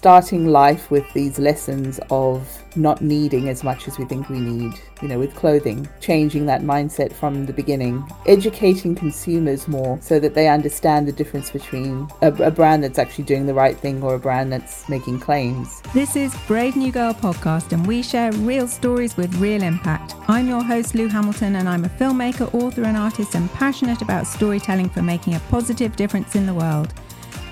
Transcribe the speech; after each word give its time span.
starting 0.00 0.46
life 0.46 0.90
with 0.90 1.04
these 1.12 1.38
lessons 1.38 2.00
of 2.10 2.48
not 2.74 3.02
needing 3.02 3.50
as 3.50 3.62
much 3.62 3.86
as 3.86 3.98
we 3.98 4.04
think 4.06 4.30
we 4.30 4.40
need, 4.40 4.72
you 5.02 5.08
know, 5.08 5.18
with 5.18 5.34
clothing, 5.34 5.86
changing 6.00 6.46
that 6.46 6.62
mindset 6.62 7.12
from 7.12 7.44
the 7.44 7.52
beginning, 7.52 8.02
educating 8.26 8.94
consumers 8.94 9.68
more 9.68 9.98
so 10.00 10.18
that 10.18 10.32
they 10.32 10.48
understand 10.48 11.06
the 11.06 11.12
difference 11.12 11.50
between 11.50 12.08
a, 12.22 12.32
a 12.42 12.50
brand 12.50 12.82
that's 12.82 12.98
actually 12.98 13.24
doing 13.24 13.44
the 13.44 13.52
right 13.52 13.76
thing 13.76 14.02
or 14.02 14.14
a 14.14 14.18
brand 14.18 14.50
that's 14.50 14.88
making 14.88 15.20
claims. 15.20 15.82
This 15.92 16.16
is 16.16 16.34
Brave 16.46 16.76
New 16.76 16.92
Girl 16.92 17.12
podcast, 17.12 17.72
and 17.72 17.86
we 17.86 18.02
share 18.02 18.32
real 18.32 18.66
stories 18.66 19.18
with 19.18 19.34
real 19.34 19.62
impact. 19.62 20.14
I'm 20.28 20.48
your 20.48 20.62
host, 20.62 20.94
Lou 20.94 21.08
Hamilton, 21.08 21.56
and 21.56 21.68
I'm 21.68 21.84
a 21.84 21.90
filmmaker, 21.90 22.54
author, 22.54 22.84
and 22.84 22.96
artist, 22.96 23.34
and 23.34 23.52
passionate 23.52 24.00
about 24.00 24.26
storytelling 24.26 24.88
for 24.88 25.02
making 25.02 25.34
a 25.34 25.40
positive 25.50 25.94
difference 25.94 26.36
in 26.36 26.46
the 26.46 26.54
world. 26.54 26.94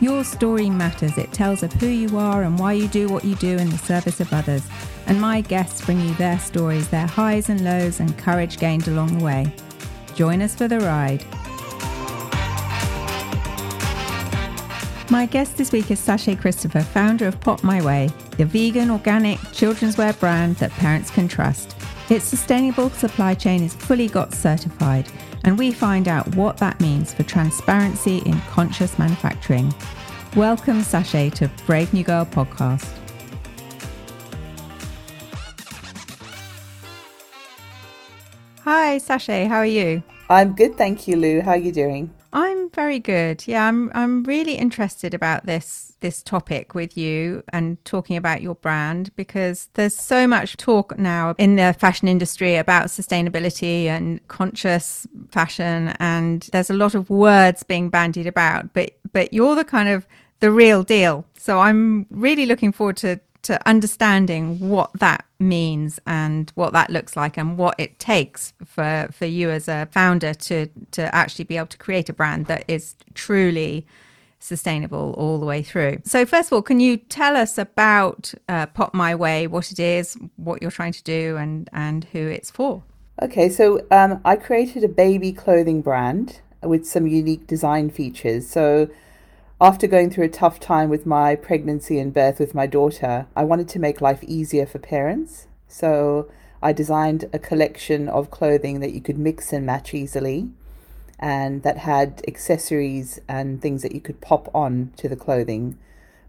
Your 0.00 0.22
story 0.22 0.70
matters. 0.70 1.18
It 1.18 1.32
tells 1.32 1.64
of 1.64 1.72
who 1.72 1.88
you 1.88 2.18
are 2.18 2.44
and 2.44 2.56
why 2.56 2.74
you 2.74 2.86
do 2.86 3.08
what 3.08 3.24
you 3.24 3.34
do 3.34 3.56
in 3.58 3.68
the 3.68 3.78
service 3.78 4.20
of 4.20 4.32
others. 4.32 4.64
And 5.06 5.20
my 5.20 5.40
guests 5.40 5.84
bring 5.84 6.00
you 6.00 6.14
their 6.14 6.38
stories, 6.38 6.88
their 6.88 7.06
highs 7.06 7.48
and 7.48 7.64
lows, 7.64 7.98
and 7.98 8.16
courage 8.16 8.58
gained 8.58 8.86
along 8.86 9.18
the 9.18 9.24
way. 9.24 9.52
Join 10.14 10.40
us 10.40 10.54
for 10.54 10.68
the 10.68 10.78
ride. 10.80 11.24
My 15.10 15.26
guest 15.26 15.56
this 15.56 15.72
week 15.72 15.90
is 15.90 15.98
Sashe 15.98 16.38
Christopher, 16.38 16.82
founder 16.82 17.26
of 17.26 17.40
Pop 17.40 17.64
My 17.64 17.82
Way, 17.82 18.10
the 18.36 18.44
vegan, 18.44 18.90
organic 18.90 19.40
children's 19.52 19.96
wear 19.98 20.12
brand 20.12 20.56
that 20.56 20.70
parents 20.72 21.10
can 21.10 21.26
trust. 21.26 21.77
Its 22.10 22.24
sustainable 22.24 22.88
supply 22.88 23.34
chain 23.34 23.62
is 23.62 23.74
fully 23.74 24.08
GOTS 24.08 24.38
certified 24.38 25.06
and 25.44 25.58
we 25.58 25.70
find 25.70 26.08
out 26.08 26.26
what 26.36 26.56
that 26.56 26.80
means 26.80 27.12
for 27.12 27.22
transparency 27.22 28.18
in 28.18 28.40
conscious 28.42 28.98
manufacturing. 28.98 29.74
Welcome, 30.34 30.80
Sashe, 30.80 31.32
to 31.34 31.50
Brave 31.66 31.92
New 31.92 32.04
Girl 32.04 32.24
podcast. 32.24 32.88
Hi, 38.64 38.96
Sashe, 38.98 39.46
how 39.46 39.56
are 39.56 39.66
you? 39.66 40.02
I'm 40.30 40.54
good, 40.54 40.76
thank 40.76 41.08
you, 41.08 41.16
Lou. 41.16 41.42
How 41.42 41.52
are 41.52 41.56
you 41.58 41.72
doing? 41.72 42.10
I'm 42.32 42.70
very 42.70 42.98
good. 42.98 43.44
Yeah, 43.46 43.66
I'm 43.66 43.90
I'm 43.94 44.24
really 44.24 44.54
interested 44.54 45.12
about 45.14 45.46
this 45.46 45.87
this 46.00 46.22
topic 46.22 46.74
with 46.74 46.96
you 46.96 47.42
and 47.52 47.82
talking 47.84 48.16
about 48.16 48.40
your 48.42 48.54
brand 48.54 49.14
because 49.16 49.68
there's 49.74 49.96
so 49.96 50.26
much 50.26 50.56
talk 50.56 50.98
now 50.98 51.34
in 51.38 51.56
the 51.56 51.74
fashion 51.78 52.08
industry 52.08 52.56
about 52.56 52.86
sustainability 52.86 53.86
and 53.86 54.26
conscious 54.28 55.06
fashion 55.30 55.88
and 55.98 56.48
there's 56.52 56.70
a 56.70 56.74
lot 56.74 56.94
of 56.94 57.10
words 57.10 57.62
being 57.62 57.88
bandied 57.88 58.26
about 58.26 58.72
but 58.72 58.92
but 59.12 59.32
you're 59.32 59.56
the 59.56 59.64
kind 59.64 59.88
of 59.88 60.06
the 60.40 60.50
real 60.50 60.82
deal. 60.82 61.24
So 61.36 61.60
I'm 61.60 62.06
really 62.10 62.46
looking 62.46 62.72
forward 62.72 62.96
to 62.98 63.20
to 63.40 63.68
understanding 63.68 64.58
what 64.58 64.92
that 64.94 65.24
means 65.38 66.00
and 66.06 66.50
what 66.56 66.72
that 66.72 66.90
looks 66.90 67.16
like 67.16 67.36
and 67.38 67.56
what 67.56 67.74
it 67.78 67.98
takes 67.98 68.52
for 68.64 69.08
for 69.12 69.26
you 69.26 69.48
as 69.48 69.68
a 69.68 69.88
founder 69.92 70.34
to 70.34 70.66
to 70.90 71.14
actually 71.14 71.44
be 71.44 71.56
able 71.56 71.68
to 71.68 71.78
create 71.78 72.08
a 72.08 72.12
brand 72.12 72.46
that 72.46 72.64
is 72.66 72.96
truly 73.14 73.86
sustainable 74.38 75.14
all 75.18 75.38
the 75.38 75.46
way 75.46 75.62
through. 75.62 75.98
So 76.04 76.24
first 76.24 76.48
of 76.48 76.52
all, 76.54 76.62
can 76.62 76.80
you 76.80 76.96
tell 76.96 77.36
us 77.36 77.58
about 77.58 78.32
uh, 78.48 78.66
Pop 78.66 78.94
My 78.94 79.14
Way, 79.14 79.46
what 79.46 79.70
it 79.70 79.78
is, 79.78 80.16
what 80.36 80.62
you're 80.62 80.70
trying 80.70 80.92
to 80.92 81.02
do, 81.02 81.36
and 81.36 81.68
and 81.72 82.04
who 82.12 82.26
it's 82.26 82.50
for? 82.50 82.82
Okay, 83.20 83.48
so 83.48 83.84
um, 83.90 84.20
I 84.24 84.36
created 84.36 84.84
a 84.84 84.88
baby 84.88 85.32
clothing 85.32 85.82
brand 85.82 86.40
with 86.62 86.86
some 86.86 87.06
unique 87.06 87.46
design 87.46 87.90
features. 87.90 88.48
So 88.48 88.88
after 89.60 89.88
going 89.88 90.10
through 90.10 90.26
a 90.26 90.28
tough 90.28 90.60
time 90.60 90.88
with 90.88 91.04
my 91.04 91.34
pregnancy 91.34 91.98
and 91.98 92.14
birth 92.14 92.38
with 92.38 92.54
my 92.54 92.66
daughter, 92.66 93.26
I 93.34 93.42
wanted 93.42 93.68
to 93.70 93.80
make 93.80 94.00
life 94.00 94.22
easier 94.22 94.66
for 94.66 94.78
parents. 94.78 95.48
So 95.66 96.30
I 96.62 96.72
designed 96.72 97.28
a 97.32 97.40
collection 97.40 98.08
of 98.08 98.30
clothing 98.30 98.78
that 98.80 98.92
you 98.92 99.00
could 99.00 99.18
mix 99.18 99.52
and 99.52 99.66
match 99.66 99.94
easily 99.94 100.50
and 101.18 101.62
that 101.62 101.78
had 101.78 102.22
accessories 102.28 103.20
and 103.28 103.60
things 103.60 103.82
that 103.82 103.92
you 103.92 104.00
could 104.00 104.20
pop 104.20 104.48
on 104.54 104.92
to 104.96 105.08
the 105.08 105.16
clothing 105.16 105.78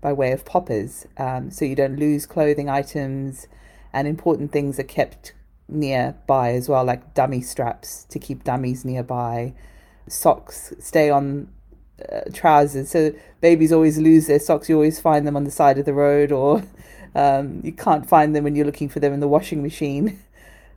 by 0.02 0.14
way 0.14 0.32
of 0.32 0.46
poppers. 0.46 1.06
Um, 1.18 1.52
so 1.52 1.66
you 1.66 1.76
don't 1.76 1.98
lose 2.00 2.26
clothing 2.26 2.70
items 2.70 3.48
and 3.94 4.08
important 4.08 4.52
things 4.52 4.80
are 4.80 4.84
kept 4.84 5.34
nearby 5.68 6.54
as 6.54 6.68
well, 6.68 6.84
like 6.84 7.14
dummy 7.14 7.42
straps 7.42 8.06
to 8.06 8.20
keep 8.20 8.44
dummies 8.44 8.86
nearby. 8.86 9.54
Socks 10.08 10.74
stay 10.80 11.10
on 11.10 11.50
uh, 12.12 12.22
trousers. 12.34 12.90
So 12.90 13.14
babies 13.42 13.72
always 13.72 13.98
lose 13.98 14.28
their 14.28 14.40
socks. 14.40 14.70
You 14.70 14.76
always 14.76 15.00
find 15.00 15.28
them 15.28 15.36
on 15.36 15.44
the 15.44 15.52
side 15.52 15.78
of 15.78 15.86
the 15.86 15.94
road, 15.94 16.32
or 16.32 16.64
um, 17.16 17.62
you 17.64 17.72
can't 17.72 18.08
find 18.08 18.36
them 18.36 18.44
when 18.44 18.56
you're 18.56 18.66
looking 18.66 18.90
for 18.90 19.00
them 19.00 19.14
in 19.14 19.20
the 19.20 19.28
washing 19.28 19.62
machine 19.62 20.20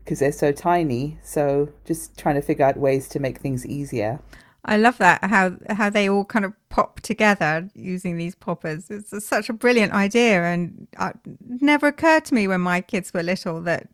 because 0.04 0.18
they're 0.20 0.32
so 0.32 0.52
tiny. 0.52 1.18
So 1.22 1.68
just 1.84 2.18
trying 2.18 2.36
to 2.36 2.42
figure 2.42 2.64
out 2.64 2.76
ways 2.76 3.08
to 3.10 3.20
make 3.20 3.38
things 3.38 3.66
easier. 3.66 4.20
I 4.64 4.76
love 4.76 4.98
that 4.98 5.24
how 5.24 5.56
how 5.70 5.90
they 5.90 6.08
all 6.08 6.24
kind 6.24 6.44
of 6.44 6.52
pop 6.68 7.00
together 7.00 7.68
using 7.74 8.16
these 8.16 8.36
poppers. 8.36 8.90
It's 8.90 9.26
such 9.26 9.48
a 9.48 9.52
brilliant 9.52 9.92
idea, 9.92 10.44
and 10.44 10.86
it 11.00 11.16
never 11.60 11.88
occurred 11.88 12.24
to 12.26 12.34
me 12.34 12.46
when 12.46 12.60
my 12.60 12.80
kids 12.80 13.12
were 13.12 13.24
little 13.24 13.60
that 13.62 13.88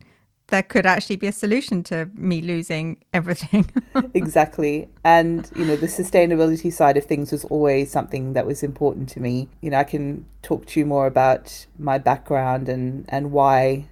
there 0.49 0.63
could 0.63 0.85
actually 0.85 1.15
be 1.15 1.27
a 1.27 1.31
solution 1.31 1.83
to 1.83 2.09
me 2.13 2.41
losing 2.41 2.97
everything. 3.13 3.69
exactly. 4.13 4.89
And, 5.03 5.49
you 5.55 5.65
know, 5.65 5.75
the 5.75 5.87
sustainability 5.87 6.71
side 6.71 6.97
of 6.97 7.05
things 7.05 7.31
was 7.31 7.45
always 7.45 7.91
something 7.91 8.33
that 8.33 8.45
was 8.45 8.63
important 8.63 9.09
to 9.09 9.19
me. 9.19 9.47
You 9.61 9.71
know, 9.71 9.77
I 9.77 9.83
can 9.83 10.25
talk 10.41 10.65
to 10.67 10.79
you 10.79 10.85
more 10.85 11.07
about 11.07 11.65
my 11.77 11.97
background 11.97 12.69
and, 12.69 13.05
and 13.09 13.31
why 13.31 13.89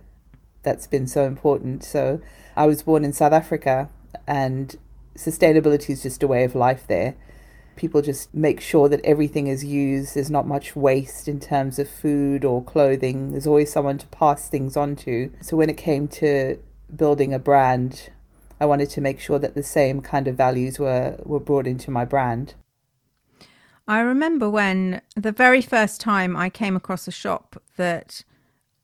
that's 0.68 0.88
been 0.88 1.08
so 1.08 1.24
important. 1.24 1.84
So, 1.84 2.22
I 2.56 2.66
was 2.66 2.84
born 2.84 3.04
in 3.04 3.14
South 3.14 3.34
Africa, 3.34 3.90
and 4.28 4.76
sustainability 5.16 5.92
is 5.92 6.04
just 6.04 6.22
a 6.24 6.28
way 6.28 6.44
of 6.44 6.56
life 6.56 6.86
there 6.88 7.16
people 7.78 8.02
just 8.02 8.34
make 8.34 8.60
sure 8.60 8.90
that 8.90 9.00
everything 9.06 9.48
is 9.48 9.64
used. 9.64 10.16
There's 10.16 10.30
not 10.30 10.48
much 10.48 10.76
waste 10.76 11.30
in 11.30 11.40
terms 11.40 11.80
of 11.80 11.88
food 11.88 12.44
or 12.44 12.62
clothing. 12.64 13.32
There's 13.32 13.48
always 13.48 13.72
someone 13.72 14.00
to 14.00 14.08
pass 14.08 14.50
things 14.50 14.76
on 14.76 14.98
to. 14.98 15.32
So 15.42 15.56
when 15.56 15.70
it 15.70 15.78
came 15.78 16.10
to 16.10 16.58
building 16.94 17.34
a 17.34 17.40
brand, 17.40 18.10
I 18.60 18.66
wanted 18.66 18.90
to 18.90 19.02
make 19.02 19.20
sure 19.20 19.40
that 19.40 19.56
the 19.56 19.64
same 19.64 20.02
kind 20.02 20.28
of 20.28 20.36
values 20.36 20.80
were, 20.80 21.18
were 21.24 21.40
brought 21.40 21.68
into 21.68 21.92
my 21.92 22.04
brand. 22.04 22.56
I 23.88 24.00
remember 24.00 24.50
when 24.50 25.02
the 25.16 25.32
very 25.32 25.62
first 25.62 26.02
time 26.02 26.36
I 26.36 26.50
came 26.50 26.76
across 26.76 27.08
a 27.08 27.12
shop 27.12 27.62
that 27.78 28.24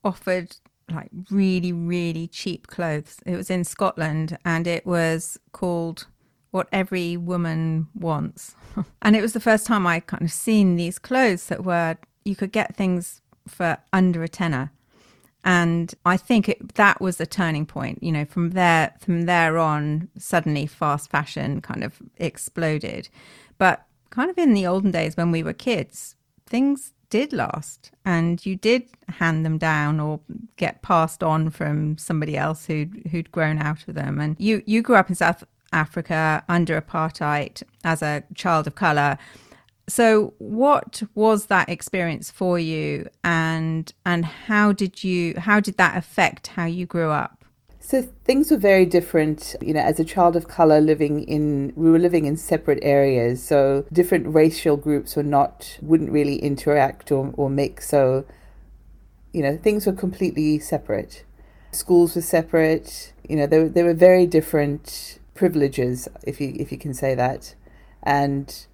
offered 0.03 0.55
like 0.93 1.09
really, 1.29 1.73
really 1.73 2.27
cheap 2.27 2.67
clothes. 2.67 3.17
It 3.25 3.35
was 3.35 3.49
in 3.49 3.63
Scotland 3.63 4.37
and 4.45 4.67
it 4.67 4.85
was 4.85 5.39
called 5.51 6.07
What 6.51 6.67
Every 6.71 7.17
Woman 7.17 7.87
Wants. 7.95 8.55
and 9.01 9.15
it 9.15 9.21
was 9.21 9.33
the 9.33 9.39
first 9.39 9.65
time 9.65 9.85
I 9.87 9.99
kind 9.99 10.23
of 10.23 10.31
seen 10.31 10.75
these 10.75 10.99
clothes 10.99 11.47
that 11.47 11.63
were 11.63 11.97
you 12.25 12.35
could 12.35 12.51
get 12.51 12.75
things 12.75 13.21
for 13.47 13.77
under 13.91 14.23
a 14.23 14.29
tenner. 14.29 14.71
And 15.45 15.93
I 16.05 16.15
think 16.15 16.47
it, 16.47 16.75
that 16.75 17.01
was 17.01 17.19
a 17.19 17.25
turning 17.25 17.65
point. 17.65 18.01
You 18.01 18.13
know, 18.13 18.25
from 18.25 18.51
there 18.51 18.93
from 18.99 19.23
there 19.23 19.57
on, 19.57 20.09
suddenly 20.17 20.65
fast 20.65 21.09
fashion 21.09 21.61
kind 21.61 21.83
of 21.83 22.01
exploded. 22.17 23.09
But 23.57 23.85
kind 24.09 24.29
of 24.29 24.37
in 24.37 24.53
the 24.53 24.65
olden 24.65 24.91
days 24.91 25.17
when 25.17 25.31
we 25.31 25.43
were 25.43 25.53
kids, 25.53 26.15
things 26.45 26.93
did 27.13 27.31
last, 27.31 27.91
and 28.03 28.43
you 28.43 28.55
did 28.55 28.81
hand 29.07 29.45
them 29.45 29.59
down 29.59 29.99
or 29.99 30.19
get 30.57 30.81
passed 30.81 31.21
on 31.21 31.51
from 31.51 31.95
somebody 31.99 32.35
else 32.35 32.65
who 32.65 32.87
who'd 33.11 33.31
grown 33.31 33.59
out 33.59 33.87
of 33.87 33.93
them. 33.93 34.19
And 34.19 34.35
you 34.39 34.63
you 34.65 34.81
grew 34.81 34.95
up 34.95 35.09
in 35.09 35.15
South 35.15 35.43
Africa 35.71 36.43
under 36.49 36.81
apartheid 36.81 37.61
as 37.83 38.01
a 38.01 38.23
child 38.33 38.65
of 38.65 38.73
color. 38.73 39.19
So 39.87 40.33
what 40.39 41.03
was 41.13 41.45
that 41.47 41.69
experience 41.69 42.31
for 42.31 42.57
you 42.57 43.07
and 43.23 43.93
and 44.07 44.25
how 44.25 44.71
did 44.71 45.03
you 45.03 45.35
how 45.37 45.59
did 45.59 45.77
that 45.77 45.95
affect 45.95 46.47
how 46.47 46.65
you 46.65 46.87
grew 46.87 47.11
up? 47.11 47.42
So 47.85 48.01
things 48.23 48.49
were 48.49 48.57
very 48.57 48.85
different, 48.85 49.57
you 49.61 49.73
know, 49.73 49.81
as 49.81 49.99
a 49.99 50.05
child 50.05 50.37
of 50.37 50.47
color 50.47 50.79
living 50.79 51.23
in 51.23 51.73
we 51.75 51.91
were 51.91 51.99
living 51.99 52.23
in 52.25 52.37
separate 52.37 52.79
areas. 52.81 53.43
So 53.43 53.85
different 53.91 54.33
racial 54.33 54.77
groups 54.77 55.17
were 55.17 55.23
not 55.23 55.77
wouldn't 55.81 56.09
really 56.09 56.37
interact 56.37 57.11
or, 57.11 57.33
or 57.35 57.49
mix. 57.49 57.89
So 57.89 58.23
you 59.33 59.41
know, 59.41 59.57
things 59.57 59.85
were 59.85 59.93
completely 59.93 60.59
separate. 60.59 61.25
Schools 61.73 62.15
were 62.15 62.21
separate, 62.21 63.11
you 63.27 63.35
know, 63.35 63.47
they, 63.47 63.67
they 63.67 63.83
were 63.83 63.93
very 63.93 64.27
different 64.27 65.19
privileges, 65.33 66.07
if 66.23 66.39
you 66.39 66.55
if 66.57 66.71
you 66.71 66.77
can 66.77 66.93
say 66.93 67.13
that, 67.15 67.53
and 68.01 68.65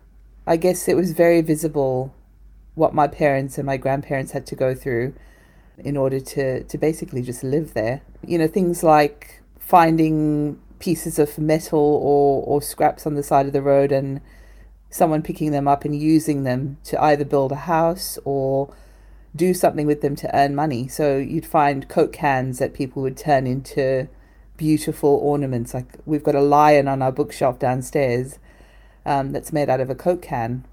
I 0.45 0.55
guess 0.55 0.87
it 0.87 0.95
was 0.95 1.13
very 1.13 1.41
visible 1.41 2.13
what 2.75 2.93
my 2.93 3.07
parents 3.07 3.57
and 3.57 3.65
my 3.65 3.77
grandparents 3.77 4.33
had 4.33 4.45
to 4.45 4.55
go 4.55 4.75
through 4.75 5.15
in 5.83 5.97
order 5.97 6.19
to 6.19 6.63
to 6.63 6.77
basically 6.77 7.21
just 7.21 7.43
live 7.43 7.73
there. 7.73 8.01
You 8.25 8.37
know, 8.37 8.47
things 8.47 8.83
like 8.83 9.41
finding 9.59 10.59
pieces 10.79 11.19
of 11.19 11.37
metal 11.37 11.79
or 11.79 12.43
or 12.43 12.61
scraps 12.61 13.05
on 13.05 13.15
the 13.15 13.23
side 13.23 13.45
of 13.45 13.53
the 13.53 13.61
road 13.61 13.91
and 13.91 14.21
someone 14.89 15.21
picking 15.21 15.51
them 15.51 15.67
up 15.67 15.85
and 15.85 15.95
using 15.95 16.43
them 16.43 16.77
to 16.83 17.01
either 17.01 17.23
build 17.23 17.51
a 17.51 17.55
house 17.55 18.17
or 18.25 18.73
do 19.35 19.53
something 19.53 19.85
with 19.85 20.01
them 20.01 20.15
to 20.15 20.35
earn 20.35 20.55
money. 20.55 20.87
So 20.87 21.17
you'd 21.17 21.45
find 21.45 21.87
Coke 21.87 22.13
cans 22.13 22.57
that 22.59 22.73
people 22.73 23.03
would 23.03 23.15
turn 23.17 23.45
into 23.45 24.07
beautiful 24.57 25.19
ornaments. 25.21 25.73
Like 25.73 25.97
we've 26.05 26.23
got 26.23 26.35
a 26.35 26.41
lion 26.41 26.87
on 26.87 27.01
our 27.01 27.11
bookshelf 27.11 27.59
downstairs 27.59 28.39
um, 29.05 29.31
that's 29.31 29.53
made 29.53 29.69
out 29.69 29.79
of 29.79 29.89
a 29.89 29.95
Coke 29.95 30.21
can, 30.21 30.65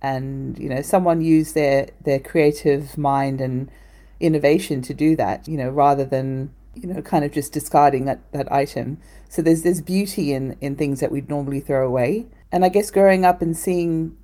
and 0.00 0.58
you 0.58 0.68
know 0.68 0.82
someone 0.82 1.20
used 1.20 1.54
their 1.54 1.88
their 2.04 2.20
creative 2.20 2.96
mind 2.96 3.40
and 3.40 3.70
innovation 4.22 4.82
to 4.82 4.94
do 4.94 5.16
that. 5.16 5.46
You 5.48 5.56
know 5.56 5.70
rather 5.70 6.04
than 6.04 6.52
you 6.74 6.88
know 6.88 7.02
kind 7.02 7.24
of 7.24 7.32
just 7.32 7.52
discarding 7.52 8.04
that 8.06 8.20
that 8.32 8.50
item. 8.52 8.98
So 9.28 9.42
there's 9.42 9.62
there's 9.62 9.80
beauty 9.80 10.32
in 10.32 10.56
in 10.60 10.76
things 10.76 11.00
that 11.00 11.12
we'd 11.12 11.28
normally 11.28 11.60
throw 11.60 11.86
away. 11.86 12.26
And 12.50 12.64
I 12.64 12.68
guess 12.68 12.90
growing 12.90 13.24
up 13.24 13.40
and 13.40 13.56
seeing 13.56 14.16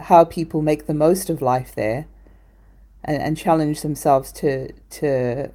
how 0.00 0.24
people 0.24 0.62
make 0.62 0.86
the 0.86 0.94
most 0.94 1.28
of 1.28 1.42
life 1.42 1.74
there 1.74 2.06
and, 3.04 3.20
and 3.20 3.36
challenge 3.36 3.82
themselves 3.82 4.32
to 4.32 4.72
to 4.90 5.50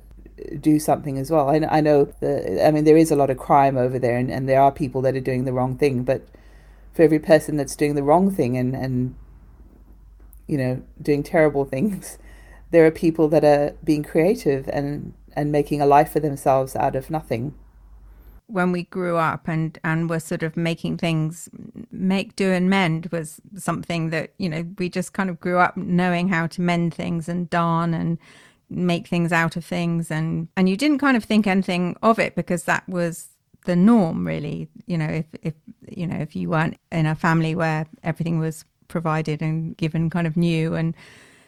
do 0.60 0.80
something 0.80 1.18
as 1.18 1.32
well. 1.32 1.50
I, 1.50 1.58
I 1.70 1.82
know, 1.82 2.06
the, 2.20 2.66
I 2.66 2.72
mean, 2.72 2.84
there 2.84 2.98
is 2.98 3.12
a 3.12 3.16
lot 3.16 3.30
of 3.30 3.38
crime 3.38 3.78
over 3.78 4.00
there, 4.00 4.18
and, 4.18 4.32
and 4.32 4.48
there 4.48 4.62
are 4.62 4.72
people 4.72 5.02
that 5.02 5.16
are 5.16 5.22
doing 5.22 5.46
the 5.46 5.54
wrong 5.54 5.78
thing. 5.78 6.04
But 6.04 6.28
for 6.94 7.04
every 7.04 7.20
person 7.20 7.58
that's 7.58 7.76
doing 7.76 7.96
the 7.96 8.04
wrong 8.04 8.32
thing 8.32 8.58
and, 8.58 8.76
and 8.76 9.16
you 10.48 10.58
know, 10.58 10.82
doing 11.02 11.24
terrible 11.24 11.66
things, 11.76 12.18
there 12.74 12.88
are 12.88 12.92
people 12.92 13.28
that 13.30 13.46
are 13.46 13.72
being 13.84 14.02
creative 14.04 14.68
and, 14.68 15.14
and 15.36 15.52
making 15.52 15.80
a 15.80 15.86
life 15.86 16.12
for 16.12 16.20
themselves 16.20 16.76
out 16.76 16.96
of 16.96 17.12
nothing. 17.12 17.54
When 18.48 18.72
we 18.72 18.84
grew 18.84 19.16
up 19.16 19.48
and 19.48 19.80
and 19.84 20.10
were 20.10 20.20
sort 20.20 20.44
of 20.44 20.58
making 20.58 20.98
things 20.98 21.50
make 21.92 22.36
do 22.36 22.52
and 22.52 22.70
mend 22.70 23.08
was 23.12 23.40
something 23.56 24.10
that 24.10 24.34
you 24.38 24.50
know 24.50 24.66
we 24.78 24.90
just 24.90 25.14
kind 25.14 25.30
of 25.30 25.40
grew 25.40 25.60
up 25.60 25.78
knowing 25.78 26.28
how 26.28 26.48
to 26.48 26.62
mend 26.62 26.94
things 26.94 27.30
and 27.30 27.50
darn 27.50 27.94
and 27.94 28.18
make 28.70 29.08
things 29.08 29.32
out 29.32 29.56
of 29.56 29.64
things. 29.64 30.12
And 30.12 30.50
and 30.58 30.68
you 30.68 30.76
didn't 30.76 30.98
kind 30.98 31.16
of 31.16 31.24
think 31.24 31.48
anything 31.48 31.96
of 32.04 32.20
it 32.20 32.36
because 32.36 32.66
that 32.66 32.88
was 32.90 33.30
the 33.66 33.76
norm 33.76 34.28
really. 34.28 34.68
You 34.88 34.98
know 34.98 35.08
if 35.08 35.26
if 35.42 35.54
you 35.88 36.06
know 36.06 36.18
if 36.18 36.36
you 36.36 36.50
weren't 36.50 36.78
in 36.92 37.06
a 37.06 37.16
family 37.16 37.56
where 37.56 37.86
everything 38.04 38.40
was 38.40 38.66
provided 38.88 39.42
and 39.42 39.78
given 39.78 40.10
kind 40.10 40.28
of 40.28 40.36
new 40.36 40.76
and 40.76 40.96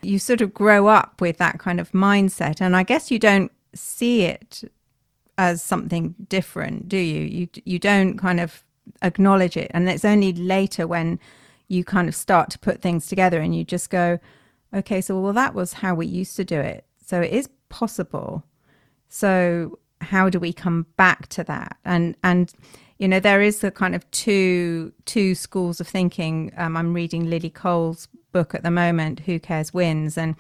you 0.02 0.20
sort 0.20 0.42
of 0.42 0.54
grow 0.54 0.88
up 0.88 1.20
with 1.22 1.38
that 1.38 1.60
kind 1.60 1.80
of 1.80 1.92
mindset 1.92 2.62
and 2.62 2.76
i 2.76 2.84
guess 2.84 3.10
you 3.10 3.20
don't 3.20 3.52
see 3.74 4.24
it 4.24 4.64
as 5.38 5.62
something 5.62 6.16
different, 6.30 6.88
do 6.88 6.98
you? 6.98 7.22
You 7.22 7.48
you 7.66 7.80
don't 7.80 8.18
kind 8.18 8.40
of 8.40 8.64
acknowledge 9.02 9.58
it, 9.58 9.70
and 9.74 9.90
it's 9.90 10.06
only 10.06 10.34
later 10.34 10.88
when 10.88 11.20
you 11.68 11.84
kind 11.84 12.08
of 12.08 12.16
start 12.16 12.50
to 12.52 12.60
put 12.60 12.82
things 12.82 13.08
together, 13.08 13.42
and 13.42 13.56
you 13.56 13.64
just 13.64 13.90
go, 13.90 14.20
okay, 14.74 15.02
so 15.02 15.20
well 15.20 15.34
that 15.34 15.54
was 15.54 15.74
how 15.74 15.96
we 15.96 16.06
used 16.06 16.36
to 16.38 16.46
do 16.46 16.60
it, 16.60 16.86
so 17.04 17.22
it 17.22 17.32
is 17.32 17.50
possible. 17.70 18.44
So 19.10 19.80
how 20.02 20.30
do 20.30 20.40
we 20.40 20.54
come 20.54 20.86
back 20.98 21.28
to 21.30 21.44
that? 21.46 21.78
And 21.84 22.16
and 22.24 22.54
you 22.98 23.08
know 23.08 23.20
there 23.20 23.42
is 23.42 23.60
the 23.60 23.72
kind 23.72 23.96
of 23.96 24.10
two 24.12 24.94
two 25.06 25.36
schools 25.36 25.80
of 25.80 25.88
thinking. 25.88 26.52
Um, 26.58 26.78
I'm 26.78 26.94
reading 26.94 27.30
Lily 27.30 27.50
Cole's 27.50 28.08
book 28.32 28.56
at 28.56 28.64
the 28.64 28.72
moment, 28.72 29.22
Who 29.22 29.40
Cares 29.40 29.74
Wins, 29.74 30.18
and 30.18 30.36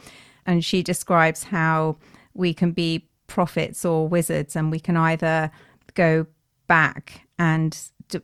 and 0.46 0.64
she 0.64 0.84
describes 0.84 1.44
how 1.44 1.98
we 2.34 2.54
can 2.54 2.72
be 2.72 3.08
prophets 3.28 3.84
or 3.84 4.08
wizards, 4.08 4.56
and 4.56 4.72
we 4.72 4.80
can 4.80 4.98
either 4.98 5.52
go 5.94 6.26
back 6.68 7.28
and 7.38 7.78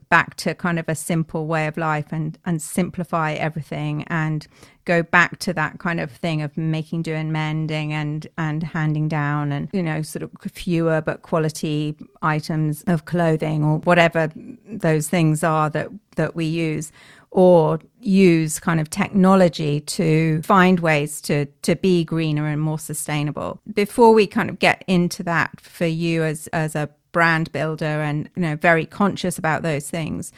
back 0.10 0.36
to 0.36 0.54
kind 0.54 0.80
of 0.80 0.88
a 0.88 0.96
simple 0.96 1.48
way 1.48 1.68
of 1.68 1.78
life 1.78 2.08
and 2.12 2.38
and 2.46 2.62
simplify 2.62 3.34
everything 3.34 4.04
and 4.08 4.48
go 4.86 5.04
back 5.04 5.38
to 5.40 5.54
that 5.54 5.80
kind 5.80 6.00
of 6.00 6.12
thing 6.12 6.42
of 6.42 6.58
making 6.58 7.02
do 7.02 7.14
and 7.14 7.32
mending 7.32 7.94
and 7.94 8.28
and 8.38 8.64
handing 8.64 9.08
down 9.08 9.52
and 9.52 9.70
you 9.74 9.84
know 9.84 10.02
sort 10.02 10.24
of 10.24 10.32
fewer 10.52 11.02
but 11.02 11.22
quality 11.22 11.96
items 12.22 12.84
of 12.88 13.06
clothing 13.06 13.64
or 13.64 13.80
whatever 13.80 14.32
those 14.66 15.10
things 15.10 15.44
are 15.44 15.70
that 15.70 15.90
that 16.16 16.36
we 16.36 16.46
use 16.46 16.92
or 17.32 17.80
use 18.02 18.60
kind 18.60 18.80
of 18.80 18.90
technology 18.90 19.80
to 19.80 20.42
find 20.42 20.82
ways 20.82 21.22
to 21.22 21.46
to 21.62 21.76
be 21.76 22.04
greener 22.04 22.46
and 22.46 22.62
more 22.62 22.78
sustainable. 22.78 23.62
Before 23.74 24.14
we 24.14 24.28
kind 24.28 24.50
of 24.50 24.60
get 24.60 24.84
into 24.86 25.24
that 25.24 25.60
for 25.62 25.86
you 25.86 26.24
as 26.24 26.48
as 26.48 26.76
a 26.76 26.90
brand 27.12 27.52
builder 27.52 27.86
and 27.86 28.30
you 28.36 28.42
know 28.42 28.56
very 28.56 28.86
conscious 28.86 29.38
about 29.38 29.62
those 29.62 29.90
things, 29.90 30.32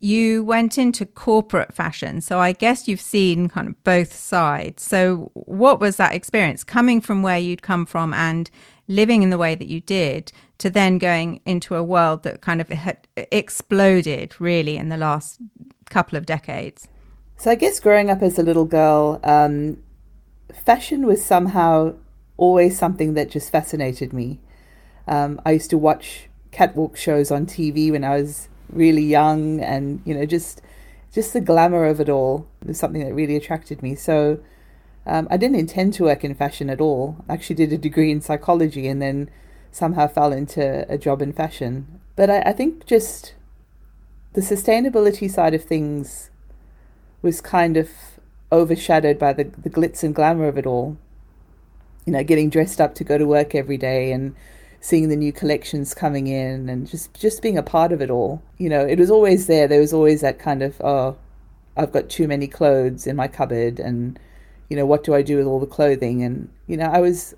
you 0.00 0.42
went 0.42 0.78
into 0.78 1.04
corporate 1.04 1.72
fashion. 1.72 2.20
So 2.20 2.38
I 2.38 2.52
guess 2.52 2.88
you've 2.88 3.00
seen 3.00 3.48
kind 3.48 3.68
of 3.68 3.82
both 3.84 4.14
sides. 4.14 4.82
So 4.82 5.30
what 5.34 5.78
was 5.78 5.96
that 5.96 6.14
experience 6.14 6.64
coming 6.64 7.00
from 7.00 7.22
where 7.22 7.38
you'd 7.38 7.62
come 7.62 7.84
from 7.84 8.14
and 8.14 8.50
living 8.88 9.22
in 9.22 9.30
the 9.30 9.38
way 9.38 9.54
that 9.54 9.68
you 9.68 9.80
did 9.80 10.32
to 10.58 10.70
then 10.70 10.98
going 10.98 11.40
into 11.44 11.76
a 11.76 11.82
world 11.82 12.22
that 12.22 12.40
kind 12.40 12.60
of 12.60 12.68
had 12.68 13.06
exploded 13.16 14.34
really 14.40 14.76
in 14.76 14.88
the 14.88 14.96
last 14.96 15.38
couple 15.90 16.16
of 16.16 16.26
decades. 16.26 16.88
So 17.36 17.50
I 17.50 17.54
guess 17.54 17.80
growing 17.80 18.10
up 18.10 18.22
as 18.22 18.38
a 18.38 18.42
little 18.42 18.66
girl, 18.66 19.20
um, 19.22 19.82
fashion 20.52 21.06
was 21.06 21.24
somehow 21.24 21.94
always 22.36 22.78
something 22.78 23.14
that 23.14 23.30
just 23.30 23.50
fascinated 23.50 24.12
me. 24.12 24.40
Um, 25.10 25.42
I 25.44 25.50
used 25.50 25.70
to 25.70 25.78
watch 25.78 26.28
catwalk 26.52 26.96
shows 26.96 27.30
on 27.30 27.44
TV 27.44 27.90
when 27.90 28.04
I 28.04 28.16
was 28.16 28.48
really 28.72 29.02
young, 29.02 29.60
and 29.60 30.00
you 30.06 30.14
know, 30.14 30.24
just 30.24 30.62
just 31.12 31.32
the 31.32 31.40
glamour 31.40 31.84
of 31.84 32.00
it 32.00 32.08
all 32.08 32.46
was 32.64 32.78
something 32.78 33.04
that 33.04 33.12
really 33.12 33.36
attracted 33.36 33.82
me. 33.82 33.96
So 33.96 34.38
um, 35.06 35.26
I 35.28 35.36
didn't 35.36 35.58
intend 35.58 35.94
to 35.94 36.04
work 36.04 36.24
in 36.24 36.34
fashion 36.36 36.70
at 36.70 36.80
all. 36.80 37.24
I 37.28 37.34
actually 37.34 37.56
did 37.56 37.72
a 37.72 37.78
degree 37.78 38.12
in 38.12 38.20
psychology, 38.20 38.86
and 38.86 39.02
then 39.02 39.28
somehow 39.72 40.06
fell 40.06 40.32
into 40.32 40.86
a 40.88 40.96
job 40.96 41.20
in 41.20 41.32
fashion. 41.32 42.00
But 42.14 42.30
I, 42.30 42.42
I 42.42 42.52
think 42.52 42.86
just 42.86 43.34
the 44.34 44.40
sustainability 44.40 45.28
side 45.28 45.54
of 45.54 45.64
things 45.64 46.30
was 47.20 47.40
kind 47.40 47.76
of 47.76 47.90
overshadowed 48.52 49.18
by 49.18 49.32
the, 49.32 49.44
the 49.44 49.70
glitz 49.70 50.02
and 50.02 50.14
glamour 50.14 50.46
of 50.46 50.56
it 50.56 50.66
all. 50.66 50.96
You 52.06 52.12
know, 52.12 52.24
getting 52.24 52.48
dressed 52.48 52.80
up 52.80 52.94
to 52.96 53.04
go 53.04 53.18
to 53.18 53.26
work 53.26 53.54
every 53.54 53.76
day 53.76 54.12
and 54.12 54.34
seeing 54.80 55.08
the 55.08 55.16
new 55.16 55.32
collections 55.32 55.94
coming 55.94 56.26
in 56.26 56.68
and 56.68 56.88
just 56.88 57.12
just 57.14 57.42
being 57.42 57.58
a 57.58 57.62
part 57.62 57.92
of 57.92 58.00
it 58.00 58.10
all. 58.10 58.42
You 58.58 58.68
know, 58.68 58.80
it 58.86 58.98
was 58.98 59.10
always 59.10 59.46
there. 59.46 59.68
There 59.68 59.80
was 59.80 59.92
always 59.92 60.20
that 60.22 60.38
kind 60.38 60.62
of 60.62 60.80
oh, 60.82 61.16
I've 61.76 61.92
got 61.92 62.08
too 62.08 62.26
many 62.26 62.46
clothes 62.46 63.06
in 63.06 63.16
my 63.16 63.28
cupboard 63.28 63.78
and 63.78 64.18
you 64.68 64.76
know, 64.76 64.86
what 64.86 65.02
do 65.02 65.14
I 65.14 65.22
do 65.22 65.36
with 65.36 65.46
all 65.46 65.60
the 65.60 65.66
clothing 65.66 66.22
and 66.22 66.48
you 66.66 66.76
know, 66.76 66.86
I 66.86 67.00
was 67.00 67.34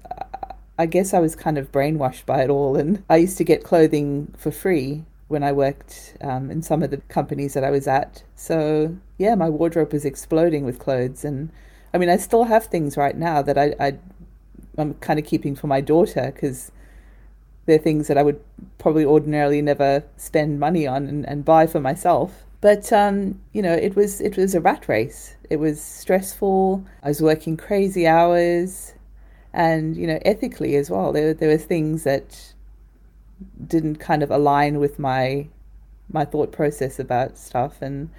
I 0.78 0.86
guess 0.86 1.14
I 1.14 1.20
was 1.20 1.36
kind 1.36 1.58
of 1.58 1.72
brainwashed 1.72 2.26
by 2.26 2.42
it 2.42 2.50
all 2.50 2.76
and 2.76 3.02
I 3.10 3.16
used 3.16 3.38
to 3.38 3.44
get 3.44 3.64
clothing 3.64 4.32
for 4.36 4.50
free 4.50 5.04
when 5.32 5.42
I 5.42 5.50
worked 5.50 6.14
um, 6.20 6.50
in 6.50 6.62
some 6.62 6.82
of 6.82 6.90
the 6.90 6.98
companies 7.08 7.54
that 7.54 7.64
I 7.64 7.70
was 7.70 7.88
at. 7.88 8.22
So 8.36 8.96
yeah, 9.18 9.34
my 9.34 9.48
wardrobe 9.48 9.92
was 9.92 10.04
exploding 10.04 10.64
with 10.64 10.78
clothes, 10.78 11.24
and 11.24 11.50
I 11.92 11.98
mean, 11.98 12.10
I 12.10 12.18
still 12.18 12.44
have 12.44 12.66
things 12.66 12.96
right 12.96 13.16
now 13.16 13.42
that 13.42 13.58
I, 13.58 13.74
I 13.80 13.98
I'm 14.78 14.94
kind 14.94 15.18
of 15.18 15.24
keeping 15.24 15.56
for 15.56 15.66
my 15.66 15.80
daughter 15.80 16.30
because 16.32 16.70
they're 17.66 17.78
things 17.78 18.08
that 18.08 18.18
I 18.18 18.22
would 18.22 18.40
probably 18.78 19.04
ordinarily 19.04 19.62
never 19.62 20.04
spend 20.16 20.58
money 20.58 20.86
on 20.86 21.06
and, 21.06 21.28
and 21.28 21.44
buy 21.44 21.66
for 21.66 21.80
myself. 21.80 22.44
But 22.60 22.92
um, 22.92 23.40
you 23.52 23.62
know, 23.62 23.72
it 23.72 23.96
was 23.96 24.20
it 24.20 24.36
was 24.36 24.54
a 24.54 24.60
rat 24.60 24.88
race. 24.88 25.36
It 25.50 25.56
was 25.56 25.80
stressful. 25.80 26.84
I 27.02 27.08
was 27.08 27.20
working 27.20 27.56
crazy 27.56 28.06
hours, 28.06 28.94
and 29.52 29.96
you 29.96 30.06
know, 30.06 30.18
ethically 30.24 30.76
as 30.76 30.90
well. 30.90 31.12
There 31.12 31.34
there 31.34 31.48
were 31.48 31.58
things 31.58 32.04
that 32.04 32.54
didn't 33.66 33.96
kind 33.96 34.22
of 34.22 34.30
align 34.30 34.78
with 34.78 34.98
my 34.98 35.48
my 36.12 36.24
thought 36.24 36.52
process 36.52 36.98
about 36.98 37.38
stuff 37.38 37.80
and 37.80 38.10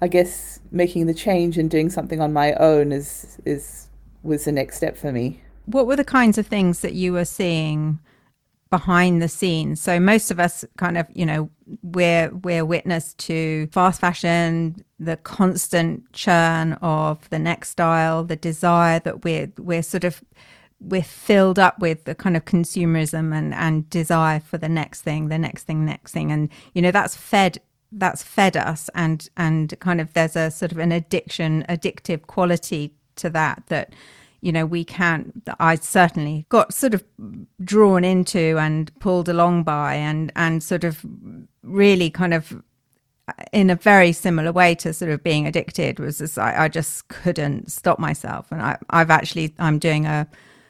I 0.00 0.08
guess 0.08 0.60
making 0.70 1.06
the 1.06 1.14
change 1.14 1.56
and 1.56 1.70
doing 1.70 1.88
something 1.88 2.20
on 2.20 2.32
my 2.32 2.52
own 2.54 2.92
is 2.92 3.38
is 3.44 3.88
was 4.22 4.44
the 4.44 4.52
next 4.52 4.76
step 4.76 4.96
for 4.96 5.12
me. 5.12 5.40
What 5.66 5.86
were 5.86 5.96
the 5.96 6.04
kinds 6.04 6.38
of 6.38 6.46
things 6.46 6.80
that 6.80 6.94
you 6.94 7.12
were 7.12 7.24
seeing 7.24 7.98
behind 8.70 9.20
the 9.20 9.28
scenes? 9.28 9.80
So 9.80 10.00
most 10.00 10.30
of 10.30 10.40
us 10.40 10.64
kind 10.78 10.96
of, 10.96 11.06
you 11.12 11.26
know, 11.26 11.50
we're 11.82 12.30
we're 12.30 12.64
witness 12.64 13.14
to 13.14 13.66
fast 13.68 14.00
fashion, 14.00 14.84
the 14.98 15.16
constant 15.18 16.10
churn 16.12 16.74
of 16.74 17.28
the 17.30 17.38
next 17.38 17.70
style, 17.70 18.24
the 18.24 18.36
desire 18.36 19.00
that 19.00 19.24
we're 19.24 19.52
we're 19.58 19.82
sort 19.82 20.04
of 20.04 20.22
we're 20.80 21.02
filled 21.02 21.58
up 21.58 21.78
with 21.80 22.04
the 22.04 22.14
kind 22.14 22.36
of 22.36 22.44
consumerism 22.44 23.34
and, 23.34 23.54
and 23.54 23.88
desire 23.88 24.40
for 24.40 24.58
the 24.58 24.68
next 24.68 25.02
thing, 25.02 25.28
the 25.28 25.38
next 25.38 25.62
thing, 25.64 25.84
next 25.86 26.12
thing. 26.12 26.30
And, 26.30 26.50
you 26.74 26.82
know, 26.82 26.90
that's 26.90 27.16
fed 27.16 27.58
that's 27.92 28.22
fed 28.22 28.56
us 28.56 28.90
and 28.94 29.28
and 29.36 29.78
kind 29.80 30.00
of 30.00 30.12
there's 30.12 30.36
a 30.36 30.50
sort 30.50 30.72
of 30.72 30.78
an 30.78 30.92
addiction, 30.92 31.64
addictive 31.68 32.26
quality 32.26 32.92
to 33.16 33.30
that 33.30 33.62
that, 33.68 33.94
you 34.40 34.52
know, 34.52 34.66
we 34.66 34.84
can't 34.84 35.42
I 35.58 35.76
certainly 35.76 36.46
got 36.48 36.74
sort 36.74 36.94
of 36.94 37.04
drawn 37.64 38.04
into 38.04 38.58
and 38.58 38.96
pulled 39.00 39.28
along 39.28 39.64
by 39.64 39.94
and 39.94 40.32
and 40.36 40.62
sort 40.62 40.84
of 40.84 41.04
really 41.62 42.10
kind 42.10 42.34
of 42.34 42.62
uh, 43.28 43.32
in 43.52 43.70
a 43.70 43.74
very 43.74 44.12
similar 44.12 44.52
way 44.52 44.74
to 44.76 44.92
sort 44.92 45.10
of 45.10 45.22
being 45.22 45.46
addicted 45.46 45.98
was 45.98 46.18
just, 46.18 46.38
I, 46.38 46.64
I 46.64 46.68
just 46.68 47.08
couldn't 47.08 47.72
stop 47.72 47.98
myself. 47.98 48.46
And 48.52 48.62
I, 48.62 48.78
I've 48.90 49.10
actually, 49.10 49.52
I'm 49.58 49.80
doing 49.80 50.06
a, 50.06 50.28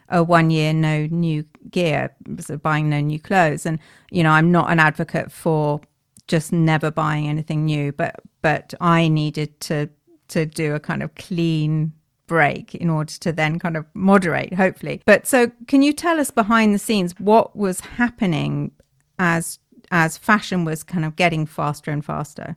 a 0.08 0.24
one 0.24 0.48
year 0.48 0.72
no 0.72 1.06
new 1.10 1.44
gear, 1.70 2.14
so 2.38 2.56
buying 2.56 2.88
no 2.88 3.00
new 3.00 3.20
clothes. 3.20 3.66
And, 3.66 3.78
you 4.10 4.22
know, 4.22 4.30
I'm 4.30 4.50
not 4.50 4.70
an 4.70 4.80
advocate 4.80 5.30
for 5.30 5.82
just 6.28 6.50
never 6.50 6.90
buying 6.90 7.28
anything 7.28 7.66
new, 7.66 7.92
but, 7.92 8.16
but 8.40 8.72
I 8.80 9.08
needed 9.08 9.60
to, 9.62 9.90
to 10.28 10.46
do 10.46 10.74
a 10.74 10.80
kind 10.80 11.02
of 11.02 11.14
clean 11.14 11.92
break 12.26 12.74
in 12.74 12.90
order 12.90 13.12
to 13.12 13.32
then 13.32 13.58
kind 13.58 13.76
of 13.76 13.86
moderate, 13.94 14.54
hopefully. 14.54 15.02
But 15.06 15.26
so 15.26 15.50
can 15.66 15.82
you 15.82 15.92
tell 15.92 16.20
us 16.20 16.30
behind 16.30 16.74
the 16.74 16.78
scenes 16.78 17.14
what 17.18 17.56
was 17.56 17.80
happening 17.80 18.72
as 19.18 19.58
as 19.92 20.18
fashion 20.18 20.64
was 20.64 20.82
kind 20.82 21.04
of 21.04 21.16
getting 21.16 21.46
faster 21.46 21.90
and 21.90 22.04
faster? 22.04 22.56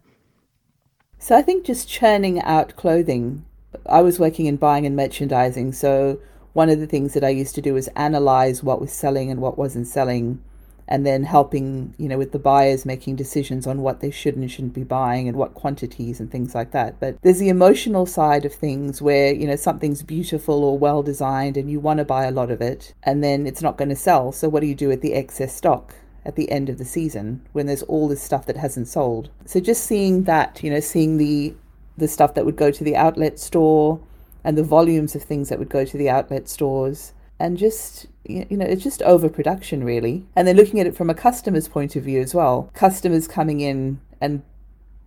So 1.20 1.38
I 1.38 1.42
think 1.42 1.66
just 1.66 1.88
churning 1.88 2.42
out 2.42 2.76
clothing. 2.76 3.46
I 3.86 4.02
was 4.02 4.20
working 4.20 4.48
in 4.48 4.58
buying 4.58 4.86
and 4.86 4.96
merchandising, 4.96 5.74
so 5.74 6.20
one 6.54 6.70
of 6.70 6.80
the 6.80 6.88
things 6.88 7.14
that 7.14 7.24
I 7.24 7.30
used 7.30 7.56
to 7.56 7.62
do 7.62 7.74
was 7.74 7.88
analyze 7.90 8.64
what 8.64 8.82
was 8.82 8.92
selling 8.92 9.30
and 9.30 9.40
what 9.40 9.58
wasn't 9.58 9.88
selling 9.88 10.42
and 10.90 11.06
then 11.06 11.24
helping, 11.24 11.94
you 12.00 12.10
know, 12.10 12.18
with 12.18 12.32
the 12.32 12.40
buyers 12.40 12.84
making 12.84 13.16
decisions 13.16 13.68
on 13.68 13.84
what 13.84 14.00
they 14.00 14.10
should 14.10 14.36
and 14.36 14.52
shouldn't 14.52 14.74
be 14.74 14.84
buying 14.84 15.28
and 15.28 15.38
what 15.38 15.54
quantities 15.54 16.20
and 16.20 16.32
things 16.32 16.56
like 16.56 16.72
that. 16.72 17.00
But 17.00 17.22
there's 17.22 17.38
the 17.38 17.48
emotional 17.48 18.08
side 18.08 18.44
of 18.44 18.54
things 18.54 19.00
where, 19.00 19.32
you 19.32 19.46
know, 19.46 19.56
something's 19.56 20.02
beautiful 20.02 20.64
or 20.64 20.80
well 20.80 21.04
designed 21.04 21.58
and 21.58 21.70
you 21.70 21.80
want 21.80 22.00
to 22.00 22.06
buy 22.06 22.26
a 22.26 22.32
lot 22.32 22.50
of 22.50 22.60
it 22.60 22.96
and 23.04 23.24
then 23.24 23.46
it's 23.46 23.62
not 23.62 23.78
going 23.78 23.90
to 23.90 23.96
sell. 23.96 24.32
So 24.32 24.50
what 24.50 24.62
do 24.62 24.68
you 24.68 24.74
do 24.76 24.88
with 24.90 25.02
the 25.02 25.14
excess 25.14 25.56
stock? 25.56 25.96
at 26.26 26.36
the 26.36 26.52
end 26.52 26.68
of 26.68 26.78
the 26.78 26.86
season 26.86 27.42
when 27.54 27.66
there's 27.66 27.82
all 27.84 28.10
this 28.10 28.22
stuff 28.22 28.46
that 28.46 28.58
hasn't 28.58 28.90
sold. 28.90 29.30
So 29.46 29.62
just 29.62 29.86
seeing 29.86 30.24
that, 30.24 30.62
you 30.62 30.70
know, 30.70 30.82
seeing 30.82 31.18
the 31.18 31.56
the 31.98 32.10
stuff 32.10 32.34
that 32.34 32.46
would 32.46 32.58
go 32.58 32.72
to 32.72 32.84
the 32.84 32.96
outlet 32.96 33.40
store 33.40 34.02
and 34.44 34.58
the 34.58 34.64
volumes 34.64 35.16
of 35.16 35.24
things 35.24 35.50
that 35.50 35.60
would 35.60 35.70
go 35.70 35.86
to 35.86 35.98
the 35.98 36.10
outlet 36.10 36.50
stores 36.50 37.14
and 37.40 37.58
just 37.58 38.08
you 38.26 38.46
know 38.52 38.66
it's 38.66 38.84
just 38.84 39.02
overproduction 39.04 39.84
really. 39.84 40.26
And 40.36 40.48
then 40.48 40.56
looking 40.56 40.80
at 40.80 40.88
it 40.88 40.96
from 40.96 41.10
a 41.10 41.16
customer's 41.16 41.68
point 41.68 41.96
of 41.96 42.04
view 42.04 42.22
as 42.22 42.36
well. 42.36 42.70
Customers 42.74 43.28
coming 43.28 43.62
in 43.62 44.00
and 44.22 44.44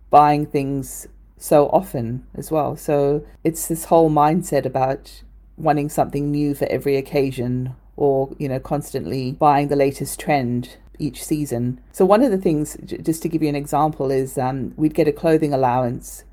buying 0.09 0.45
things 0.45 1.07
so 1.37 1.67
often 1.69 2.25
as 2.35 2.51
well. 2.51 2.75
So 2.75 3.25
it's 3.43 3.67
this 3.67 3.85
whole 3.85 4.09
mindset 4.09 4.65
about 4.65 5.23
wanting 5.57 5.89
something 5.89 6.31
new 6.31 6.55
for 6.55 6.65
every 6.65 6.97
occasion 6.97 7.75
or 7.95 8.35
you 8.39 8.49
know 8.49 8.59
constantly 8.59 9.33
buying 9.33 9.67
the 9.67 9.75
latest 9.75 10.19
trend 10.19 10.77
each 10.99 11.23
season. 11.23 11.81
So 11.91 12.05
one 12.05 12.23
of 12.23 12.31
the 12.31 12.37
things, 12.37 12.77
just 12.85 13.21
to 13.23 13.29
give 13.29 13.43
you 13.43 13.49
an 13.49 13.55
example, 13.55 14.11
is 14.11 14.37
um, 14.37 14.73
we'd 14.77 14.93
get 14.93 15.07
a 15.07 15.11
clothing 15.11 15.53
allowance 15.53 16.23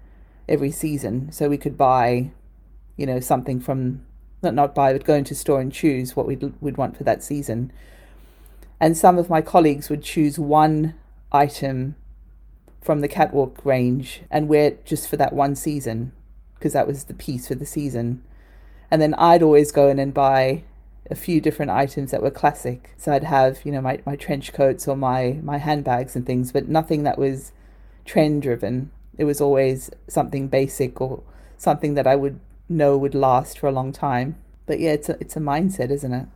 every 0.49 0.71
season, 0.71 1.33
so 1.33 1.49
we 1.49 1.59
could 1.59 1.77
buy, 1.77 2.31
you 2.97 3.07
know, 3.07 3.21
something 3.21 3.61
from 3.61 4.05
not 4.43 4.55
not 4.55 4.75
buy, 4.75 4.93
but 4.93 5.05
go 5.05 5.15
into 5.15 5.35
store 5.35 5.61
and 5.61 5.73
choose 5.73 6.17
what 6.17 6.27
we'd 6.27 6.53
we'd 6.61 6.77
want 6.77 6.97
for 6.97 7.05
that 7.05 7.23
season. 7.23 7.73
And 8.81 8.97
some 8.97 9.19
of 9.19 9.29
my 9.29 9.43
colleagues 9.43 9.91
would 9.91 10.03
choose 10.03 10.39
one 10.39 10.95
item 11.33 11.97
from 12.81 13.01
the 13.01 13.09
catwalk 13.09 13.65
range 13.65 14.23
and 14.31 14.49
wear 14.49 14.69
it 14.69 14.87
just 14.87 15.09
for 15.09 15.17
that 15.19 15.35
one 15.35 15.55
season 15.55 16.13
because 16.55 16.73
that 16.73 16.87
was 16.87 17.05
the 17.05 17.15
piece 17.15 17.49
for 17.49 17.55
the 17.55 17.67
season. 17.67 18.23
And 18.91 19.01
then 19.01 19.15
I'd 19.15 19.43
always 19.43 19.71
go 19.71 19.89
in 19.89 19.99
and 19.99 20.13
buy 20.13 20.65
a 21.11 21.15
few 21.15 21.41
different 21.41 21.71
items 21.71 22.11
that 22.11 22.23
were 22.23 22.31
classic. 22.31 22.95
So 22.97 23.13
I'd 23.13 23.25
have, 23.25 23.65
you 23.65 23.73
know, 23.73 23.81
my, 23.81 24.01
my 24.07 24.17
trench 24.17 24.53
coats 24.53 24.87
or 24.87 24.97
my, 24.97 25.39
my 25.43 25.59
handbags 25.59 26.15
and 26.15 26.27
things, 26.27 26.53
but 26.53 26.69
nothing 26.69 27.03
that 27.03 27.19
was 27.19 27.53
trend 28.05 28.43
driven. 28.43 28.91
It 29.17 29.25
was 29.25 29.41
always 29.41 29.91
something 30.09 30.49
basic 30.49 31.01
or 31.01 31.23
something 31.57 31.95
that 31.95 32.07
I 32.07 32.17
would 32.17 32.41
know 32.71 32.97
would 32.97 33.15
last 33.15 33.59
for 33.59 33.67
a 33.67 33.73
long 33.73 33.93
time. 33.93 34.37
But 34.67 34.81
yeah, 34.81 34.93
it's 34.93 35.09
a, 35.09 35.19
it's 35.21 35.37
a 35.37 35.41
mindset, 35.41 35.91
isn't 35.91 36.13
it? 36.13 36.27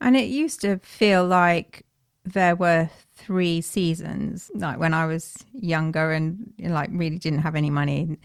And 0.00 0.16
it 0.16 0.26
used 0.26 0.60
to 0.60 0.78
feel 0.78 1.24
like 1.24 1.84
there 2.24 2.54
were 2.54 2.90
three 3.14 3.60
seasons. 3.60 4.50
Like 4.54 4.78
when 4.78 4.94
I 4.94 5.06
was 5.06 5.36
younger 5.54 6.12
and 6.12 6.52
like 6.58 6.90
really 6.92 7.18
didn't 7.18 7.40
have 7.40 7.56
any 7.56 7.70
money, 7.70 8.18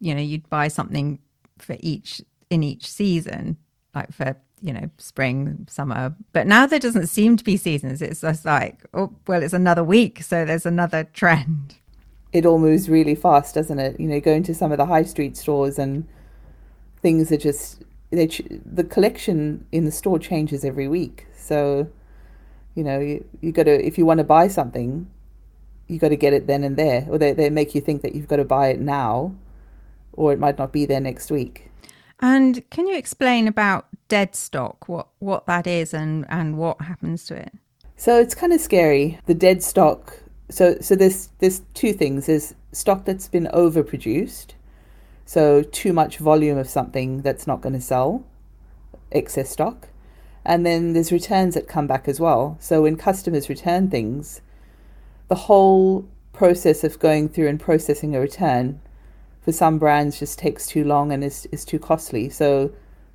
you 0.00 0.14
know, 0.14 0.20
you'd 0.20 0.48
buy 0.48 0.68
something 0.68 1.18
for 1.58 1.76
each 1.80 2.22
in 2.50 2.62
each 2.62 2.88
season, 2.88 3.56
like 3.94 4.12
for 4.12 4.36
you 4.62 4.72
know, 4.72 4.90
spring, 4.98 5.66
summer. 5.68 6.14
But 6.32 6.46
now 6.46 6.66
there 6.66 6.78
doesn't 6.78 7.08
seem 7.08 7.36
to 7.36 7.44
be 7.44 7.56
seasons. 7.56 8.00
It's 8.00 8.22
just 8.22 8.44
like, 8.44 8.84
oh, 8.94 9.12
well, 9.26 9.42
it's 9.42 9.52
another 9.52 9.84
week. 9.84 10.22
So 10.22 10.44
there's 10.44 10.66
another 10.66 11.04
trend. 11.04 11.76
It 12.32 12.46
all 12.46 12.58
moves 12.58 12.88
really 12.88 13.14
fast, 13.14 13.54
doesn't 13.54 13.78
it? 13.78 14.00
You 14.00 14.08
know, 14.08 14.20
going 14.20 14.42
to 14.44 14.54
some 14.54 14.72
of 14.72 14.78
the 14.78 14.86
high 14.86 15.04
street 15.04 15.36
stores 15.36 15.78
and 15.78 16.06
things 17.02 17.30
are 17.32 17.36
just, 17.36 17.82
they 18.10 18.26
ch- 18.26 18.42
the 18.50 18.84
collection 18.84 19.66
in 19.72 19.84
the 19.84 19.92
store 19.92 20.18
changes 20.18 20.64
every 20.64 20.88
week. 20.88 21.26
So, 21.36 21.88
you 22.74 22.84
know, 22.84 23.00
you, 23.00 23.24
you 23.40 23.52
got 23.52 23.64
to, 23.64 23.86
if 23.86 23.98
you 23.98 24.06
want 24.06 24.18
to 24.18 24.24
buy 24.24 24.48
something, 24.48 25.08
you 25.88 25.98
got 25.98 26.08
to 26.08 26.16
get 26.16 26.32
it 26.32 26.46
then 26.46 26.64
and 26.64 26.76
there. 26.76 27.06
Or 27.08 27.18
they, 27.18 27.32
they 27.32 27.50
make 27.50 27.74
you 27.74 27.80
think 27.80 28.02
that 28.02 28.14
you've 28.14 28.28
got 28.28 28.36
to 28.36 28.44
buy 28.44 28.68
it 28.68 28.80
now, 28.80 29.34
or 30.12 30.32
it 30.32 30.38
might 30.38 30.58
not 30.58 30.72
be 30.72 30.86
there 30.86 31.00
next 31.00 31.30
week. 31.30 31.70
And 32.20 32.68
can 32.70 32.86
you 32.86 32.96
explain 32.96 33.46
about 33.46 33.86
dead 34.08 34.34
stock, 34.34 34.88
what, 34.88 35.08
what 35.18 35.46
that 35.46 35.66
is 35.66 35.92
and, 35.92 36.24
and 36.28 36.56
what 36.56 36.80
happens 36.80 37.24
to 37.26 37.36
it? 37.36 37.52
So 37.96 38.20
it's 38.20 38.34
kind 38.34 38.52
of 38.52 38.60
scary. 38.60 39.18
The 39.26 39.34
dead 39.34 39.62
stock. 39.62 40.18
So 40.50 40.76
so 40.80 40.94
there's 40.94 41.30
there's 41.38 41.62
two 41.72 41.92
things. 41.92 42.26
There's 42.26 42.54
stock 42.70 43.04
that's 43.04 43.26
been 43.26 43.48
overproduced, 43.54 44.48
so 45.26 45.62
too 45.62 45.92
much 45.92 46.16
volume 46.16 46.56
of 46.56 46.70
something 46.70 47.20
that's 47.20 47.46
not 47.46 47.60
going 47.60 47.74
to 47.74 47.80
sell, 47.80 48.24
excess 49.12 49.50
stock, 49.50 49.88
and 50.44 50.64
then 50.64 50.92
there's 50.92 51.12
returns 51.12 51.54
that 51.54 51.68
come 51.68 51.86
back 51.86 52.08
as 52.08 52.18
well. 52.18 52.56
So 52.60 52.82
when 52.82 52.96
customers 52.96 53.48
return 53.48 53.90
things, 53.90 54.40
the 55.28 55.34
whole 55.34 56.08
process 56.32 56.84
of 56.84 57.00
going 57.00 57.28
through 57.28 57.48
and 57.48 57.58
processing 57.58 58.14
a 58.14 58.20
return 58.20 58.80
for 59.42 59.52
some 59.52 59.78
brands 59.78 60.18
just 60.18 60.38
takes 60.38 60.66
too 60.66 60.84
long 60.84 61.10
and 61.10 61.24
is, 61.24 61.46
is 61.50 61.64
too 61.64 61.80
costly. 61.80 62.28
So 62.28 62.72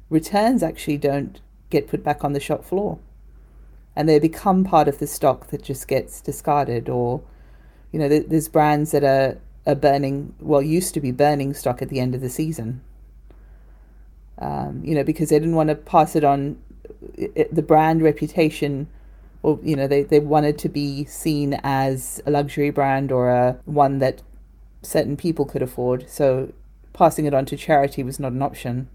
returns 0.10 0.62
actually 0.62 0.98
don't 0.98 1.40
get 1.70 1.88
put 1.88 2.04
back 2.04 2.24
on 2.24 2.34
the 2.34 2.40
shop 2.40 2.66
floor. 2.66 3.00
And 3.96 4.08
they 4.08 4.20
become 4.20 4.64
part 4.64 4.88
of 4.88 5.00
the 5.00 5.08
stock 5.08 5.48
that 5.48 5.64
just 5.64 5.88
gets 5.88 6.22
discarded. 6.22 6.90
Or, 6.90 7.22
you 7.92 8.00
know, 8.00 8.08
there's 8.08 8.48
brands 8.48 8.92
that 8.92 9.04
are, 9.04 9.40
are 9.66 9.76
burning, 9.76 10.34
well, 10.40 10.62
used 10.62 10.94
to 10.94 11.02
be 11.02 11.12
burning 11.12 11.54
stock 11.54 11.82
at 11.82 11.90
the 11.90 12.00
end 12.00 12.16
of 12.16 12.22
the 12.22 12.30
season. 12.30 12.82
Um, 14.40 14.82
you 14.84 14.96
know, 14.96 15.04
because 15.04 15.30
they 15.30 15.38
didn't 15.38 15.56
want 15.56 15.70
to 15.70 15.76
pass 15.76 16.16
it 16.16 16.24
on 16.24 16.58
it, 17.16 17.54
the 17.54 17.62
brand 17.62 18.02
reputation 18.02 18.88
or 19.44 19.60
you 19.64 19.76
know 19.76 19.88
they, 19.88 20.04
they 20.04 20.20
wanted 20.20 20.58
to 20.60 20.70
be 20.70 21.06
seen 21.06 21.60
as 21.64 22.22
a 22.26 22.32
luxury 22.32 22.70
brand 22.70 23.12
or 23.12 23.30
a 23.30 23.60
one 23.66 24.00
that 24.00 24.22
certain 24.82 25.18
people 25.18 25.46
could 25.46 25.62
afford. 25.62 26.10
So 26.10 26.54
passing 26.94 27.26
it 27.26 27.34
on 27.34 27.46
to 27.46 27.58
charity 27.58 28.04
was 28.04 28.20
not 28.20 28.32
an 28.32 28.42
option. 28.42 28.90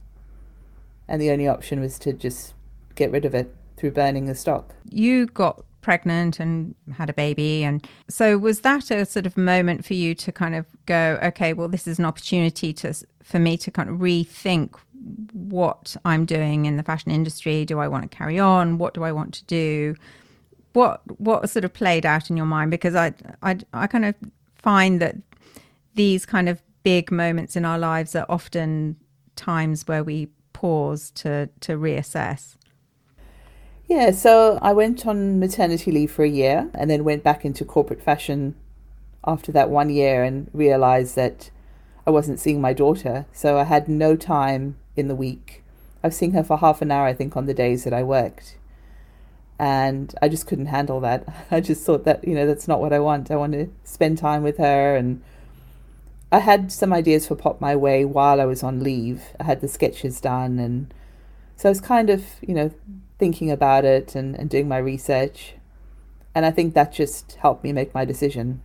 And 1.09 1.23
the 1.23 1.31
only 1.31 1.47
option 1.47 1.81
was 1.81 1.99
to 2.01 2.13
just 2.13 2.55
get 2.95 3.13
rid 3.13 3.25
of 3.25 3.35
it 3.35 3.55
through 3.77 3.93
burning 3.93 4.27
the 4.27 4.35
stock. 4.35 4.75
You 4.91 5.27
got 5.27 5.65
pregnant 5.87 6.41
and 6.41 6.75
had 6.93 7.09
a 7.09 7.13
baby. 7.13 7.63
And 7.63 7.87
so 8.09 8.37
was 8.39 8.63
that 8.63 8.91
a 8.91 9.07
sort 9.07 9.25
of 9.25 9.37
moment 9.37 9.85
for 9.85 9.95
you 9.95 10.17
to 10.17 10.33
kind 10.33 10.57
of 10.57 10.67
go 10.87 11.17
okay 11.23 11.53
well 11.53 11.69
this 11.69 11.87
is 11.87 12.01
an 12.01 12.05
opportunity 12.05 12.73
to 12.73 12.93
for 13.23 13.39
me 13.39 13.57
to 13.57 13.71
kind 13.71 13.89
of 13.89 13.99
rethink 13.99 14.75
what 15.33 15.97
I'm 16.05 16.25
doing 16.27 16.67
in 16.67 16.77
the 16.77 16.83
fashion 16.83 17.13
industry? 17.13 17.65
Do 17.65 17.79
I 17.79 17.87
want 17.87 18.03
to 18.03 18.17
carry 18.17 18.37
on? 18.37 18.79
What 18.79 18.95
do 18.95 19.05
I 19.05 19.13
want 19.13 19.33
to 19.35 19.45
do? 19.45 19.95
What 20.73 21.03
what 21.21 21.49
sort 21.49 21.65
of 21.65 21.73
played 21.73 22.05
out 22.05 22.31
in 22.31 22.37
your 22.37 22.47
mind? 22.47 22.73
Because 22.73 22.97
I 22.97 23.15
I 23.45 23.59
I 23.73 23.87
kind 23.87 24.07
of 24.07 24.17
find 24.57 25.01
that 25.01 25.15
these 25.95 26.27
kind 26.27 26.49
of 26.49 26.61
big 26.83 27.13
moments 27.13 27.55
in 27.55 27.65
our 27.65 27.79
lives 27.79 28.17
are 28.17 28.27
often 28.29 28.97
times 29.37 29.87
where 29.87 30.03
we 30.03 30.31
pause 30.53 31.13
to 31.23 31.49
to 31.61 31.79
reassess. 31.79 32.57
Yeah, 33.89 34.11
so 34.11 34.59
I 34.63 34.73
went 34.73 35.07
on 35.07 35.39
maternity 35.39 35.93
leave 35.93 36.11
for 36.11 36.25
a 36.25 36.29
year 36.29 36.71
and 36.75 36.91
then 36.91 37.05
went 37.05 37.23
back 37.23 37.45
into 37.45 37.65
corporate 37.65 38.03
fashion 38.03 38.57
after 39.25 39.53
that 39.53 39.71
one 39.71 39.91
year 39.91 40.25
and 40.25 40.51
realized 40.53 41.15
that 41.17 41.51
I 42.07 42.11
wasn't 42.11 42.41
seeing 42.41 42.61
my 42.61 42.73
daughter. 42.73 43.27
So 43.33 43.59
I 43.59 43.65
had 43.65 43.89
no 43.89 44.17
time 44.17 44.77
in 44.97 45.07
the 45.09 45.15
week. 45.15 45.63
I 46.03 46.09
was 46.09 46.17
seeing 46.17 46.33
her 46.33 46.43
for 46.43 46.59
half 46.59 46.83
an 46.83 46.91
hour, 46.91 47.07
I 47.07 47.13
think, 47.13 47.37
on 47.37 47.47
the 47.47 47.55
days 47.55 47.85
that 47.85 47.93
I 47.93 48.03
worked. 48.03 48.57
And 49.59 50.15
I 50.21 50.29
just 50.29 50.47
couldn't 50.47 50.67
handle 50.67 51.01
that. 51.01 51.47
I 51.51 51.61
just 51.61 51.85
thought 51.85 52.05
that, 52.05 52.27
you 52.27 52.35
know, 52.35 52.47
that's 52.47 52.67
not 52.67 52.81
what 52.81 52.93
I 52.93 52.99
want. 52.99 53.31
I 53.31 53.37
want 53.37 53.53
to 53.53 53.69
spend 53.85 54.19
time 54.19 54.43
with 54.43 54.59
her 54.59 54.97
and 54.97 55.23
I 56.33 56.41
had 56.41 56.73
some 56.73 56.93
ideas 56.93 57.27
for 57.27 57.37
Pop 57.37 57.61
My 57.61 57.77
Way 57.77 58.05
while 58.05 58.41
I 58.41 58.47
was 58.47 58.63
on 58.63 58.83
leave. 58.83 59.23
I 59.39 59.45
had 59.45 59.61
the 59.61 59.69
sketches 59.69 60.21
done, 60.21 60.59
and 60.59 60.93
so 61.57 61.69
I 61.69 61.71
was 61.71 61.81
kind 61.81 62.11
of, 62.11 62.25
you 62.43 62.53
know, 62.53 62.73
thinking 63.19 63.51
about 63.51 63.85
it 63.85 64.15
and, 64.15 64.35
and 64.35 64.51
doing 64.51 64.69
my 64.69 64.79
research. 64.79 65.55
And 66.35 66.45
I 66.45 66.51
think 66.51 66.75
that 66.75 66.93
just 66.93 67.33
helped 67.41 67.65
me 67.65 67.73
make 67.73 67.95
my 67.95 68.05
decision. 68.05 68.61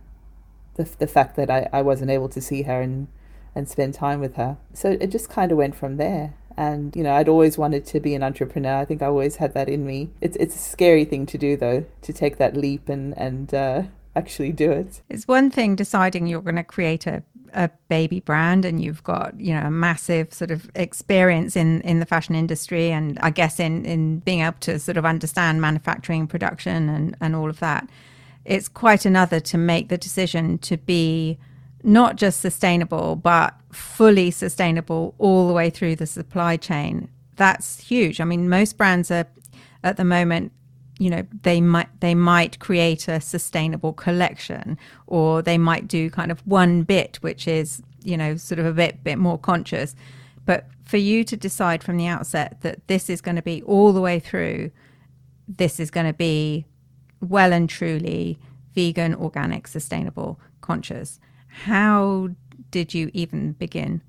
the, 0.74 0.88
the 0.98 1.06
fact 1.06 1.36
that 1.36 1.50
I, 1.50 1.68
I 1.72 1.82
wasn't 1.82 2.10
able 2.10 2.28
to 2.30 2.40
see 2.40 2.62
her 2.62 2.80
and, 2.80 3.08
and 3.54 3.68
spend 3.68 3.94
time 3.94 4.20
with 4.20 4.36
her. 4.36 4.56
So 4.72 4.96
it 5.00 5.08
just 5.08 5.28
kind 5.28 5.52
of 5.52 5.58
went 5.58 5.74
from 5.74 5.96
there. 5.96 6.34
And, 6.56 6.94
you 6.94 7.02
know, 7.02 7.14
I'd 7.14 7.28
always 7.28 7.56
wanted 7.56 7.86
to 7.86 8.00
be 8.00 8.14
an 8.14 8.22
entrepreneur. 8.22 8.76
I 8.76 8.84
think 8.84 9.02
I 9.02 9.06
always 9.06 9.36
had 9.36 9.54
that 9.54 9.68
in 9.68 9.86
me. 9.86 10.10
It's, 10.20 10.36
it's 10.36 10.54
a 10.54 10.58
scary 10.58 11.04
thing 11.04 11.24
to 11.26 11.38
do, 11.38 11.56
though, 11.56 11.86
to 12.02 12.12
take 12.12 12.36
that 12.36 12.56
leap 12.56 12.88
and, 12.88 13.16
and 13.16 13.54
uh, 13.54 13.82
actually 14.14 14.52
do 14.52 14.70
it. 14.70 15.00
It's 15.08 15.26
one 15.26 15.50
thing 15.50 15.76
deciding 15.76 16.26
you're 16.26 16.42
going 16.42 16.56
to 16.56 16.64
create 16.64 17.06
a, 17.06 17.22
a 17.54 17.70
baby 17.88 18.20
brand 18.20 18.64
and 18.64 18.82
you've 18.82 19.02
got, 19.02 19.38
you 19.38 19.54
know, 19.54 19.66
a 19.66 19.70
massive 19.70 20.32
sort 20.32 20.50
of 20.50 20.70
experience 20.74 21.56
in, 21.56 21.80
in 21.82 22.00
the 22.00 22.06
fashion 22.06 22.34
industry 22.34 22.90
and 22.90 23.18
I 23.20 23.30
guess 23.30 23.60
in, 23.60 23.84
in 23.84 24.18
being 24.20 24.40
able 24.40 24.58
to 24.60 24.78
sort 24.78 24.96
of 24.96 25.04
understand 25.04 25.60
manufacturing, 25.60 26.26
production 26.26 26.88
and, 26.88 27.16
and 27.20 27.36
all 27.36 27.50
of 27.50 27.60
that. 27.60 27.88
It's 28.44 28.68
quite 28.68 29.04
another 29.04 29.40
to 29.40 29.58
make 29.58 29.88
the 29.88 29.98
decision 29.98 30.58
to 30.58 30.76
be 30.76 31.38
not 31.84 32.16
just 32.16 32.40
sustainable, 32.40 33.16
but 33.16 33.54
fully 33.70 34.30
sustainable 34.30 35.14
all 35.18 35.46
the 35.46 35.52
way 35.52 35.70
through 35.70 35.96
the 35.96 36.06
supply 36.06 36.56
chain. 36.56 37.08
That's 37.36 37.80
huge. 37.80 38.20
I 38.20 38.24
mean, 38.24 38.48
most 38.48 38.76
brands 38.76 39.10
are 39.10 39.26
at 39.82 39.96
the 39.96 40.04
moment 40.04 40.52
you 41.02 41.10
know 41.10 41.26
they 41.42 41.60
might 41.60 41.88
they 42.00 42.14
might 42.14 42.58
create 42.60 43.08
a 43.08 43.20
sustainable 43.20 43.92
collection 43.92 44.78
or 45.06 45.42
they 45.42 45.58
might 45.58 45.88
do 45.88 46.08
kind 46.10 46.30
of 46.30 46.46
one 46.46 46.82
bit 46.82 47.18
which 47.22 47.48
is 47.48 47.82
you 48.04 48.16
know 48.16 48.36
sort 48.36 48.58
of 48.60 48.66
a 48.66 48.72
bit 48.72 49.02
bit 49.02 49.18
more 49.18 49.38
conscious. 49.38 49.96
But 50.44 50.66
for 50.84 50.96
you 50.96 51.24
to 51.24 51.36
decide 51.36 51.82
from 51.82 51.96
the 51.96 52.06
outset 52.06 52.60
that 52.60 52.86
this 52.86 53.10
is 53.10 53.20
going 53.20 53.36
to 53.36 53.42
be 53.42 53.62
all 53.62 53.92
the 53.92 54.00
way 54.00 54.20
through 54.20 54.70
this 55.48 55.80
is 55.80 55.90
going 55.90 56.06
to 56.06 56.12
be 56.12 56.66
well 57.20 57.52
and 57.52 57.68
truly 57.68 58.38
vegan 58.74 59.14
organic 59.14 59.66
sustainable 59.66 60.40
conscious 60.60 61.20
how 61.66 62.28
did 62.70 62.94
you 62.94 63.10
even 63.12 63.52
begin 63.52 64.00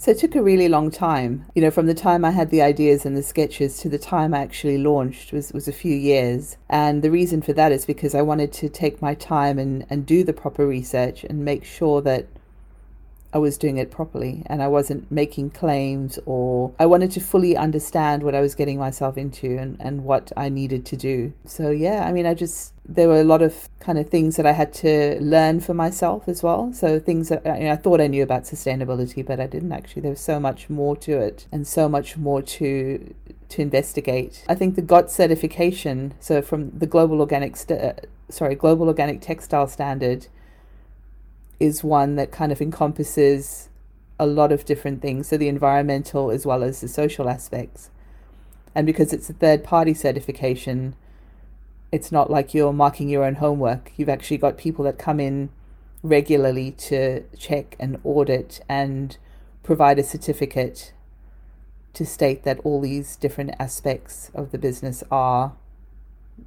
so 0.00 0.12
it 0.12 0.18
took 0.18 0.34
a 0.34 0.42
really 0.42 0.66
long 0.66 0.90
time. 0.90 1.44
You 1.54 1.60
know, 1.60 1.70
from 1.70 1.84
the 1.84 1.92
time 1.92 2.24
I 2.24 2.30
had 2.30 2.48
the 2.48 2.62
ideas 2.62 3.04
and 3.04 3.14
the 3.14 3.22
sketches 3.22 3.76
to 3.80 3.90
the 3.90 3.98
time 3.98 4.32
I 4.32 4.38
actually 4.38 4.78
launched 4.78 5.30
was, 5.30 5.52
was 5.52 5.68
a 5.68 5.74
few 5.74 5.94
years. 5.94 6.56
And 6.70 7.02
the 7.02 7.10
reason 7.10 7.42
for 7.42 7.52
that 7.52 7.70
is 7.70 7.84
because 7.84 8.14
I 8.14 8.22
wanted 8.22 8.50
to 8.54 8.70
take 8.70 9.02
my 9.02 9.12
time 9.14 9.58
and, 9.58 9.84
and 9.90 10.06
do 10.06 10.24
the 10.24 10.32
proper 10.32 10.66
research 10.66 11.22
and 11.24 11.44
make 11.44 11.64
sure 11.64 12.00
that 12.00 12.28
I 13.32 13.38
was 13.38 13.56
doing 13.56 13.78
it 13.78 13.90
properly 13.90 14.42
and 14.46 14.62
I 14.62 14.68
wasn't 14.68 15.10
making 15.10 15.50
claims 15.50 16.18
or 16.26 16.72
I 16.78 16.86
wanted 16.86 17.12
to 17.12 17.20
fully 17.20 17.56
understand 17.56 18.22
what 18.22 18.34
I 18.34 18.40
was 18.40 18.54
getting 18.54 18.78
myself 18.78 19.16
into 19.16 19.56
and, 19.56 19.76
and 19.80 20.04
what 20.04 20.32
I 20.36 20.48
needed 20.48 20.84
to 20.86 20.96
do. 20.96 21.32
So, 21.44 21.70
yeah, 21.70 22.04
I 22.06 22.12
mean, 22.12 22.26
I 22.26 22.34
just, 22.34 22.74
there 22.84 23.08
were 23.08 23.20
a 23.20 23.24
lot 23.24 23.42
of 23.42 23.68
kind 23.78 23.98
of 23.98 24.08
things 24.08 24.36
that 24.36 24.46
I 24.46 24.52
had 24.52 24.72
to 24.74 25.18
learn 25.20 25.60
for 25.60 25.74
myself 25.74 26.28
as 26.28 26.42
well. 26.42 26.72
So, 26.72 26.98
things 26.98 27.28
that 27.28 27.46
I 27.46 27.76
thought 27.76 28.00
I 28.00 28.08
knew 28.08 28.22
about 28.22 28.44
sustainability, 28.44 29.24
but 29.24 29.38
I 29.38 29.46
didn't 29.46 29.72
actually. 29.72 30.02
There 30.02 30.10
was 30.10 30.20
so 30.20 30.40
much 30.40 30.68
more 30.68 30.96
to 30.96 31.18
it 31.18 31.46
and 31.52 31.66
so 31.66 31.88
much 31.88 32.16
more 32.16 32.42
to 32.42 33.14
to 33.50 33.62
investigate. 33.62 34.44
I 34.48 34.54
think 34.54 34.76
the 34.76 34.82
GOTS 34.82 35.12
certification, 35.12 36.14
so 36.20 36.40
from 36.40 36.70
the 36.70 36.86
Global 36.86 37.20
Organic, 37.20 37.56
St- 37.56 37.80
uh, 37.80 37.92
sorry, 38.28 38.54
Global 38.54 38.86
Organic 38.86 39.20
Textile 39.20 39.66
Standard, 39.66 40.28
is 41.60 41.84
one 41.84 42.16
that 42.16 42.32
kind 42.32 42.50
of 42.50 42.60
encompasses 42.60 43.68
a 44.18 44.26
lot 44.26 44.50
of 44.50 44.64
different 44.64 45.00
things, 45.00 45.28
so 45.28 45.36
the 45.36 45.48
environmental 45.48 46.30
as 46.30 46.44
well 46.44 46.62
as 46.62 46.80
the 46.80 46.88
social 46.88 47.28
aspects. 47.28 47.90
And 48.74 48.86
because 48.86 49.12
it's 49.12 49.30
a 49.30 49.34
third 49.34 49.62
party 49.62 49.94
certification, 49.94 50.96
it's 51.92 52.10
not 52.10 52.30
like 52.30 52.54
you're 52.54 52.72
marking 52.72 53.08
your 53.08 53.24
own 53.24 53.36
homework. 53.36 53.92
You've 53.96 54.08
actually 54.08 54.38
got 54.38 54.58
people 54.58 54.84
that 54.84 54.98
come 54.98 55.20
in 55.20 55.50
regularly 56.02 56.70
to 56.72 57.24
check 57.36 57.76
and 57.78 57.98
audit 58.04 58.60
and 58.68 59.16
provide 59.62 59.98
a 59.98 60.02
certificate 60.02 60.92
to 61.92 62.06
state 62.06 62.44
that 62.44 62.60
all 62.60 62.80
these 62.80 63.16
different 63.16 63.54
aspects 63.58 64.30
of 64.34 64.52
the 64.52 64.58
business 64.58 65.02
are 65.10 65.52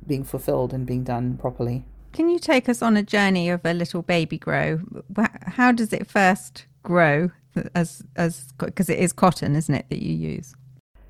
being 0.08 0.24
fulfilled 0.24 0.74
and 0.74 0.86
being 0.86 1.04
done 1.04 1.38
properly. 1.38 1.86
Can 2.14 2.30
you 2.30 2.38
take 2.38 2.70
us 2.70 2.84
on 2.84 2.96
a 2.96 3.02
journey 3.02 3.50
of 3.50 3.66
a 3.66 3.74
little 3.74 4.04
babygro? 4.04 5.04
How 5.48 5.72
does 5.72 5.92
it 5.92 6.06
first 6.06 6.68
grow? 6.84 7.32
As 7.76 8.04
as 8.16 8.52
because 8.58 8.90
it 8.90 9.00
is 9.00 9.12
cotton, 9.14 9.56
isn't 9.56 9.74
it, 9.74 9.86
that 9.90 10.02
you 10.02 10.14
use? 10.14 10.56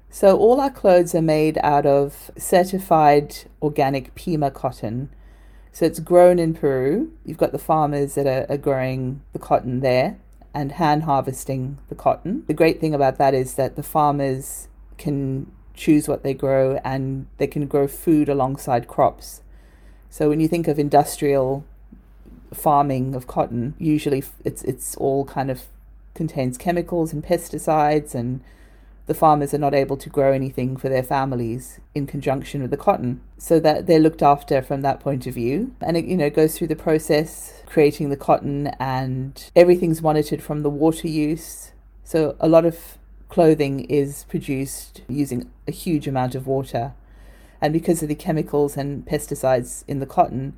So 0.09 0.37
all 0.37 0.61
our 0.61 0.69
clothes 0.69 1.13
are 1.13 1.21
made 1.21 1.57
out 1.61 1.85
of 1.85 2.31
certified 2.37 3.35
organic 3.61 4.15
Pima 4.15 4.49
cotton. 4.49 5.09
So 5.73 5.85
it's 5.85 5.99
grown 5.99 6.39
in 6.39 6.53
Peru. 6.53 7.11
You've 7.25 7.37
got 7.37 7.51
the 7.51 7.59
farmers 7.59 8.15
that 8.15 8.27
are, 8.27 8.45
are 8.49 8.57
growing 8.57 9.21
the 9.33 9.39
cotton 9.39 9.81
there 9.81 10.17
and 10.53 10.73
hand 10.73 11.03
harvesting 11.03 11.79
the 11.89 11.95
cotton. 11.95 12.43
The 12.47 12.53
great 12.53 12.79
thing 12.79 12.93
about 12.93 13.17
that 13.17 13.33
is 13.33 13.55
that 13.55 13.75
the 13.75 13.83
farmers 13.83 14.67
can 14.97 15.51
choose 15.73 16.07
what 16.07 16.23
they 16.23 16.33
grow 16.33 16.79
and 16.83 17.27
they 17.39 17.47
can 17.47 17.65
grow 17.67 17.87
food 17.87 18.29
alongside 18.29 18.87
crops. 18.87 19.41
So 20.13 20.29
when 20.29 20.39
you 20.39 20.47
think 20.47 20.67
of 20.67 20.77
industrial 20.77 21.65
farming 22.53 23.15
of 23.15 23.25
cotton, 23.25 23.73
usually 23.79 24.23
it's 24.45 24.61
it's 24.61 24.95
all 24.97 25.25
kind 25.25 25.49
of 25.49 25.63
contains 26.13 26.55
chemicals 26.55 27.13
and 27.13 27.25
pesticides 27.25 28.13
and 28.13 28.41
the 29.07 29.15
farmers 29.15 29.55
are 29.55 29.57
not 29.57 29.73
able 29.73 29.97
to 29.97 30.11
grow 30.11 30.31
anything 30.31 30.77
for 30.77 30.87
their 30.87 31.01
families 31.01 31.79
in 31.95 32.05
conjunction 32.05 32.61
with 32.61 32.69
the 32.69 32.77
cotton. 32.77 33.21
So 33.39 33.59
that 33.61 33.87
they're 33.87 33.97
looked 33.99 34.21
after 34.21 34.61
from 34.61 34.83
that 34.83 34.99
point 34.99 35.25
of 35.25 35.33
view. 35.33 35.73
And 35.81 35.97
it 35.97 36.05
you 36.05 36.15
know 36.15 36.29
goes 36.29 36.55
through 36.55 36.67
the 36.67 36.75
process 36.75 37.63
creating 37.65 38.11
the 38.11 38.15
cotton 38.15 38.67
and 38.79 39.49
everything's 39.55 40.03
monitored 40.03 40.43
from 40.43 40.61
the 40.61 40.69
water 40.69 41.07
use. 41.07 41.71
So 42.03 42.35
a 42.39 42.47
lot 42.47 42.65
of 42.65 42.99
clothing 43.29 43.85
is 43.85 44.25
produced 44.29 45.01
using 45.09 45.49
a 45.67 45.71
huge 45.71 46.07
amount 46.07 46.35
of 46.35 46.45
water 46.45 46.93
and 47.63 47.71
because 47.71 48.03
of 48.03 48.09
the 48.09 48.15
chemicals 48.15 48.75
and 48.75 49.05
pesticides 49.05 49.85
in 49.87 49.99
the 49.99 50.05
cotton, 50.05 50.53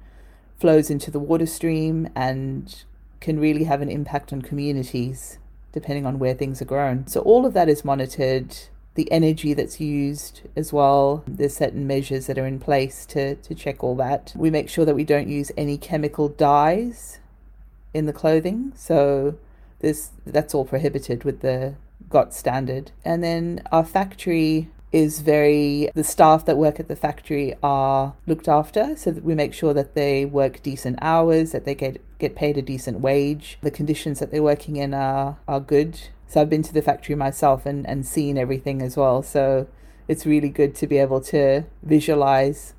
flows 0.59 0.89
into 0.89 1.11
the 1.11 1.19
water 1.19 1.45
stream 1.45 2.09
and 2.15 2.83
can 3.21 3.39
really 3.39 3.65
have 3.65 3.83
an 3.83 3.89
impact 3.89 4.33
on 4.33 4.41
communities 4.41 5.37
depending 5.71 6.07
on 6.07 6.17
where 6.17 6.33
things 6.33 6.63
are 6.63 6.65
grown. 6.65 7.05
So 7.05 7.21
all 7.21 7.45
of 7.45 7.53
that 7.53 7.69
is 7.69 7.85
monitored. 7.85 8.57
The 8.95 9.11
energy 9.11 9.53
that's 9.53 9.79
used 9.79 10.41
as 10.55 10.73
well. 10.73 11.23
There's 11.27 11.55
certain 11.55 11.85
measures 11.85 12.25
that 12.25 12.39
are 12.39 12.47
in 12.47 12.59
place 12.59 13.05
to, 13.07 13.35
to 13.35 13.53
check 13.53 13.83
all 13.83 13.95
that. 13.97 14.33
We 14.35 14.49
make 14.49 14.67
sure 14.67 14.85
that 14.85 14.95
we 14.95 15.03
don't 15.03 15.27
use 15.27 15.51
any 15.55 15.77
chemical 15.77 16.27
dyes 16.27 17.19
in 17.93 18.07
the 18.07 18.13
clothing. 18.13 18.73
So 18.75 19.37
this 19.79 20.09
that's 20.25 20.55
all 20.55 20.65
prohibited 20.65 21.23
with 21.23 21.41
the 21.41 21.75
GOTS 22.09 22.37
standard. 22.37 22.91
And 23.03 23.23
then 23.23 23.61
our 23.71 23.85
factory 23.85 24.69
is 24.95 25.19
very 25.19 25.89
the 25.93 26.05
staff 26.05 26.45
that 26.45 26.55
work 26.55 26.79
at 26.79 26.87
the 26.87 26.95
factory 26.95 27.53
are 27.61 28.13
looked 28.25 28.47
after 28.47 28.95
so 28.95 29.11
that 29.11 29.25
we 29.25 29.35
make 29.35 29.53
sure 29.53 29.73
that 29.73 29.93
they 29.93 30.23
work 30.23 30.63
decent 30.63 30.97
hours 31.01 31.51
that 31.51 31.65
they 31.65 31.75
get 31.75 32.01
get 32.17 32.33
paid 32.33 32.57
a 32.57 32.61
decent 32.61 33.01
wage. 33.01 33.57
The 33.59 33.71
conditions 33.71 34.19
that 34.19 34.31
they're 34.31 34.41
working 34.41 34.77
in 34.77 34.93
are 34.93 35.37
are 35.49 35.59
good. 35.59 35.99
So 36.29 36.39
I've 36.39 36.49
been 36.49 36.63
to 36.63 36.73
the 36.73 36.81
factory 36.81 37.13
myself 37.13 37.65
and 37.65 37.85
and 37.85 38.05
seen 38.05 38.37
everything 38.37 38.81
as 38.81 38.95
well. 38.95 39.21
So 39.21 39.67
it's 40.07 40.25
really 40.25 40.47
good 40.47 40.73
to 40.75 40.87
be 40.87 40.97
able 40.97 41.19
to 41.21 41.65
visualize 41.83 42.73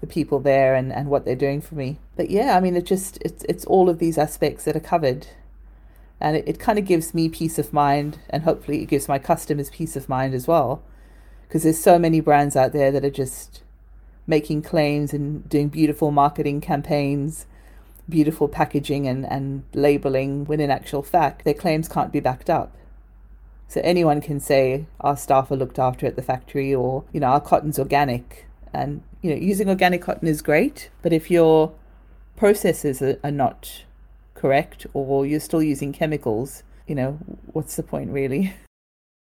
the 0.00 0.08
people 0.08 0.40
there 0.40 0.74
and 0.74 0.92
and 0.92 1.08
what 1.08 1.24
they're 1.24 1.36
doing 1.36 1.60
for 1.60 1.76
me. 1.76 2.00
But 2.16 2.30
yeah 2.30 2.56
I 2.56 2.60
mean 2.60 2.74
it 2.74 2.86
just 2.86 3.18
it's 3.20 3.44
it's 3.48 3.64
all 3.66 3.88
of 3.88 4.00
these 4.00 4.18
aspects 4.18 4.64
that 4.64 4.74
are 4.74 4.80
covered. 4.80 5.28
And 6.22 6.36
it, 6.36 6.44
it 6.48 6.58
kind 6.58 6.78
of 6.78 6.84
gives 6.84 7.14
me 7.14 7.28
peace 7.28 7.56
of 7.56 7.72
mind 7.72 8.18
and 8.28 8.42
hopefully 8.42 8.82
it 8.82 8.86
gives 8.86 9.06
my 9.06 9.20
customers 9.20 9.70
peace 9.70 9.94
of 9.94 10.08
mind 10.08 10.34
as 10.34 10.48
well 10.48 10.82
because 11.50 11.64
there's 11.64 11.80
so 11.80 11.98
many 11.98 12.20
brands 12.20 12.54
out 12.54 12.72
there 12.72 12.92
that 12.92 13.04
are 13.04 13.10
just 13.10 13.62
making 14.24 14.62
claims 14.62 15.12
and 15.12 15.48
doing 15.48 15.66
beautiful 15.66 16.12
marketing 16.12 16.60
campaigns, 16.60 17.44
beautiful 18.08 18.46
packaging 18.46 19.08
and, 19.08 19.26
and 19.26 19.64
labeling, 19.74 20.44
when 20.44 20.60
in 20.60 20.70
actual 20.70 21.02
fact, 21.02 21.44
their 21.44 21.52
claims 21.52 21.88
can't 21.88 22.12
be 22.12 22.20
backed 22.20 22.48
up. 22.48 22.76
So 23.66 23.80
anyone 23.82 24.20
can 24.20 24.38
say 24.38 24.86
our 25.00 25.16
staff 25.16 25.50
are 25.50 25.56
looked 25.56 25.80
after 25.80 26.06
at 26.06 26.14
the 26.14 26.22
factory 26.22 26.72
or, 26.72 27.02
you 27.12 27.18
know, 27.18 27.26
our 27.26 27.40
cotton's 27.40 27.80
organic. 27.80 28.46
And, 28.72 29.02
you 29.20 29.30
know, 29.30 29.36
using 29.36 29.68
organic 29.68 30.02
cotton 30.02 30.28
is 30.28 30.42
great, 30.42 30.88
but 31.02 31.12
if 31.12 31.32
your 31.32 31.72
processes 32.36 33.02
are, 33.02 33.18
are 33.24 33.32
not 33.32 33.82
correct 34.34 34.86
or 34.94 35.26
you're 35.26 35.40
still 35.40 35.64
using 35.64 35.92
chemicals, 35.92 36.62
you 36.86 36.94
know, 36.94 37.18
what's 37.52 37.74
the 37.74 37.82
point 37.82 38.12
really? 38.12 38.54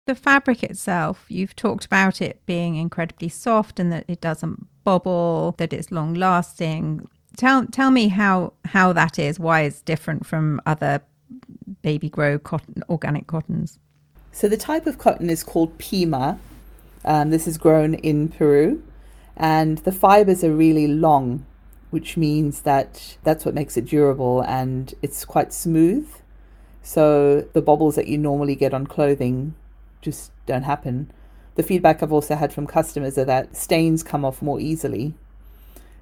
The 0.05 0.13
fabric 0.13 0.61
itself, 0.61 1.25
you've 1.29 1.55
talked 1.55 1.85
about 1.85 2.21
it 2.21 2.45
being 2.45 2.75
incredibly 2.75 3.27
soft 3.27 3.79
and 3.79 3.91
that 3.91 4.05
it 4.07 4.21
doesn't 4.21 4.67
bobble, 4.83 5.55
that 5.57 5.73
it's 5.73 5.91
long 5.91 6.13
lasting. 6.13 7.09
Tell 7.37 7.65
tell 7.65 7.89
me 7.89 8.09
how 8.09 8.53
how 8.65 8.93
that 8.93 9.17
is, 9.17 9.39
why 9.39 9.61
it's 9.61 9.81
different 9.81 10.27
from 10.27 10.61
other 10.63 11.01
babygro 11.83 12.41
cotton 12.41 12.83
organic 12.87 13.25
cottons. 13.25 13.79
So 14.31 14.47
the 14.47 14.57
type 14.57 14.85
of 14.85 14.99
cotton 14.99 15.31
is 15.31 15.43
called 15.43 15.75
Pima. 15.79 16.37
Um, 17.03 17.31
this 17.31 17.47
is 17.47 17.57
grown 17.57 17.95
in 17.95 18.29
Peru, 18.29 18.83
and 19.35 19.79
the 19.79 19.91
fibers 19.91 20.43
are 20.43 20.53
really 20.53 20.87
long, 20.87 21.47
which 21.89 22.15
means 22.15 22.61
that 22.61 23.17
that's 23.23 23.43
what 23.43 23.55
makes 23.55 23.75
it 23.75 23.85
durable 23.85 24.41
and 24.41 24.93
it's 25.01 25.25
quite 25.25 25.51
smooth. 25.51 26.07
So 26.83 27.41
the 27.53 27.61
bobbles 27.63 27.95
that 27.95 28.07
you 28.07 28.19
normally 28.19 28.55
get 28.55 28.71
on 28.71 28.85
clothing 28.85 29.55
just 30.05 30.31
don't 30.45 30.63
happen. 30.63 31.11
The 31.55 31.63
feedback 31.63 32.01
I've 32.01 32.13
also 32.13 32.35
had 32.35 32.53
from 32.53 32.67
customers 32.67 33.17
are 33.17 33.25
that 33.25 33.57
stains 33.57 34.03
come 34.03 34.23
off 34.23 34.41
more 34.41 34.59
easily. 34.59 35.15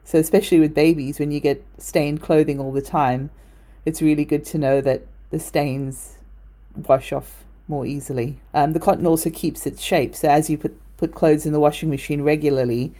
So, 0.03 0.19
especially 0.19 0.59
with 0.59 0.75
babies, 0.75 1.17
when 1.17 1.31
you 1.31 1.39
get 1.39 1.65
stained 1.77 2.21
clothing 2.21 2.59
all 2.59 2.73
the 2.73 2.81
time, 2.81 3.29
it's 3.85 4.01
really 4.01 4.25
good 4.25 4.45
to 4.45 4.57
know 4.57 4.81
that 4.81 5.03
the 5.29 5.39
stains 5.39 6.17
wash 6.75 7.13
off 7.13 7.45
more 7.67 7.85
easily. 7.85 8.39
Um, 8.53 8.73
the 8.73 8.79
cotton 8.79 9.07
also 9.07 9.29
keeps 9.29 9.65
its 9.65 9.81
shape. 9.81 10.15
So, 10.15 10.27
as 10.27 10.49
you 10.49 10.57
put, 10.57 10.77
put 10.97 11.15
clothes 11.15 11.45
in 11.45 11.53
the 11.53 11.59
washing 11.59 11.89
machine 11.89 12.21
regularly, 12.21 12.93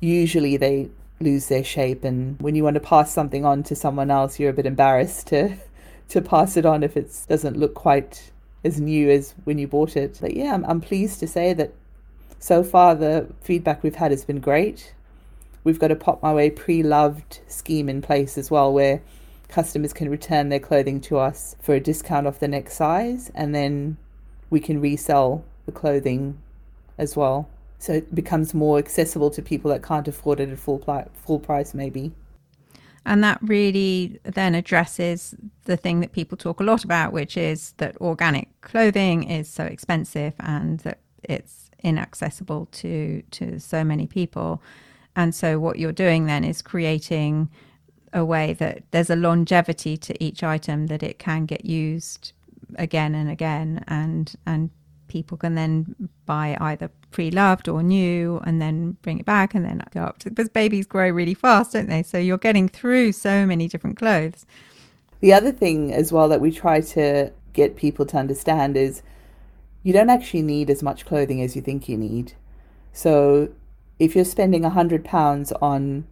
usually 0.00 0.56
they 0.56 0.90
lose 1.20 1.46
their 1.46 1.64
shape. 1.64 2.02
And 2.02 2.40
when 2.40 2.56
you 2.56 2.64
want 2.64 2.74
to 2.74 2.80
pass 2.80 3.12
something 3.12 3.44
on 3.44 3.62
to 3.64 3.76
someone 3.76 4.10
else, 4.10 4.40
you're 4.40 4.50
a 4.50 4.54
bit 4.54 4.66
embarrassed 4.66 5.28
to, 5.28 5.56
to 6.08 6.20
pass 6.20 6.56
it 6.56 6.66
on 6.66 6.82
if 6.82 6.96
it 6.96 7.14
doesn't 7.28 7.56
look 7.56 7.74
quite 7.74 8.32
as 8.68 8.80
new 8.80 9.10
as 9.10 9.34
when 9.44 9.58
you 9.58 9.66
bought 9.66 9.96
it. 9.96 10.18
But 10.20 10.34
yeah, 10.34 10.54
I'm, 10.54 10.64
I'm 10.66 10.80
pleased 10.80 11.18
to 11.20 11.26
say 11.26 11.52
that 11.54 11.72
so 12.38 12.62
far 12.62 12.94
the 12.94 13.26
feedback 13.40 13.82
we've 13.82 13.96
had 13.96 14.12
has 14.12 14.24
been 14.24 14.40
great. 14.40 14.94
We've 15.64 15.78
got 15.78 15.90
a 15.90 15.96
Pop 15.96 16.22
My 16.22 16.32
Way 16.32 16.50
pre 16.50 16.82
loved 16.82 17.40
scheme 17.48 17.88
in 17.88 18.00
place 18.00 18.38
as 18.38 18.50
well 18.50 18.72
where 18.72 19.02
customers 19.48 19.92
can 19.92 20.08
return 20.08 20.50
their 20.50 20.60
clothing 20.60 21.00
to 21.00 21.18
us 21.18 21.56
for 21.60 21.74
a 21.74 21.80
discount 21.80 22.26
off 22.26 22.38
the 22.38 22.48
next 22.48 22.74
size 22.74 23.32
and 23.34 23.54
then 23.54 23.96
we 24.50 24.60
can 24.60 24.80
resell 24.80 25.44
the 25.66 25.72
clothing 25.72 26.38
as 26.96 27.16
well. 27.16 27.48
So 27.78 27.94
it 27.94 28.14
becomes 28.14 28.54
more 28.54 28.78
accessible 28.78 29.30
to 29.30 29.42
people 29.42 29.70
that 29.70 29.82
can't 29.82 30.08
afford 30.08 30.40
it 30.40 30.50
at 30.50 30.58
full, 30.58 30.78
pli- 30.78 31.06
full 31.14 31.38
price, 31.38 31.74
maybe. 31.74 32.12
And 33.08 33.24
that 33.24 33.38
really 33.40 34.20
then 34.24 34.54
addresses 34.54 35.34
the 35.64 35.78
thing 35.78 36.00
that 36.00 36.12
people 36.12 36.36
talk 36.36 36.60
a 36.60 36.62
lot 36.62 36.84
about, 36.84 37.10
which 37.10 37.38
is 37.38 37.72
that 37.78 37.96
organic 38.02 38.48
clothing 38.60 39.22
is 39.22 39.48
so 39.48 39.64
expensive 39.64 40.34
and 40.38 40.80
that 40.80 40.98
it's 41.22 41.70
inaccessible 41.82 42.66
to 42.72 43.22
to 43.30 43.58
so 43.58 43.82
many 43.82 44.06
people. 44.06 44.62
And 45.16 45.34
so 45.34 45.58
what 45.58 45.78
you're 45.78 45.90
doing 45.90 46.26
then 46.26 46.44
is 46.44 46.60
creating 46.60 47.48
a 48.12 48.26
way 48.26 48.52
that 48.52 48.82
there's 48.90 49.08
a 49.08 49.16
longevity 49.16 49.96
to 49.96 50.22
each 50.22 50.42
item 50.42 50.88
that 50.88 51.02
it 51.02 51.18
can 51.18 51.46
get 51.46 51.64
used 51.64 52.32
again 52.76 53.14
and 53.14 53.30
again 53.30 53.84
and 53.88 54.36
and 54.44 54.68
people 55.08 55.36
can 55.36 55.54
then 55.54 55.94
buy 56.26 56.56
either 56.60 56.90
pre-loved 57.10 57.68
or 57.68 57.82
new 57.82 58.40
and 58.44 58.60
then 58.60 58.92
bring 59.02 59.18
it 59.18 59.26
back 59.26 59.54
and 59.54 59.64
then 59.64 59.82
go 59.92 60.02
up 60.02 60.18
to 60.18 60.28
because 60.28 60.48
babies 60.48 60.86
grow 60.86 61.08
really 61.08 61.34
fast 61.34 61.72
don't 61.72 61.88
they 61.88 62.02
so 62.02 62.18
you're 62.18 62.38
getting 62.38 62.68
through 62.68 63.10
so 63.10 63.46
many 63.46 63.66
different 63.66 63.96
clothes 63.96 64.46
the 65.20 65.32
other 65.32 65.50
thing 65.50 65.92
as 65.92 66.12
well 66.12 66.28
that 66.28 66.40
we 66.40 66.50
try 66.50 66.80
to 66.80 67.32
get 67.52 67.76
people 67.76 68.06
to 68.06 68.16
understand 68.16 68.76
is 68.76 69.02
you 69.82 69.92
don't 69.92 70.10
actually 70.10 70.42
need 70.42 70.70
as 70.70 70.82
much 70.82 71.04
clothing 71.04 71.42
as 71.42 71.56
you 71.56 71.62
think 71.62 71.88
you 71.88 71.96
need. 71.96 72.32
So 72.92 73.50
if 73.98 74.14
you're 74.14 74.24
spending 74.24 74.64
a 74.64 74.70
hundred 74.70 75.04
pounds 75.04 75.52
on 75.52 76.06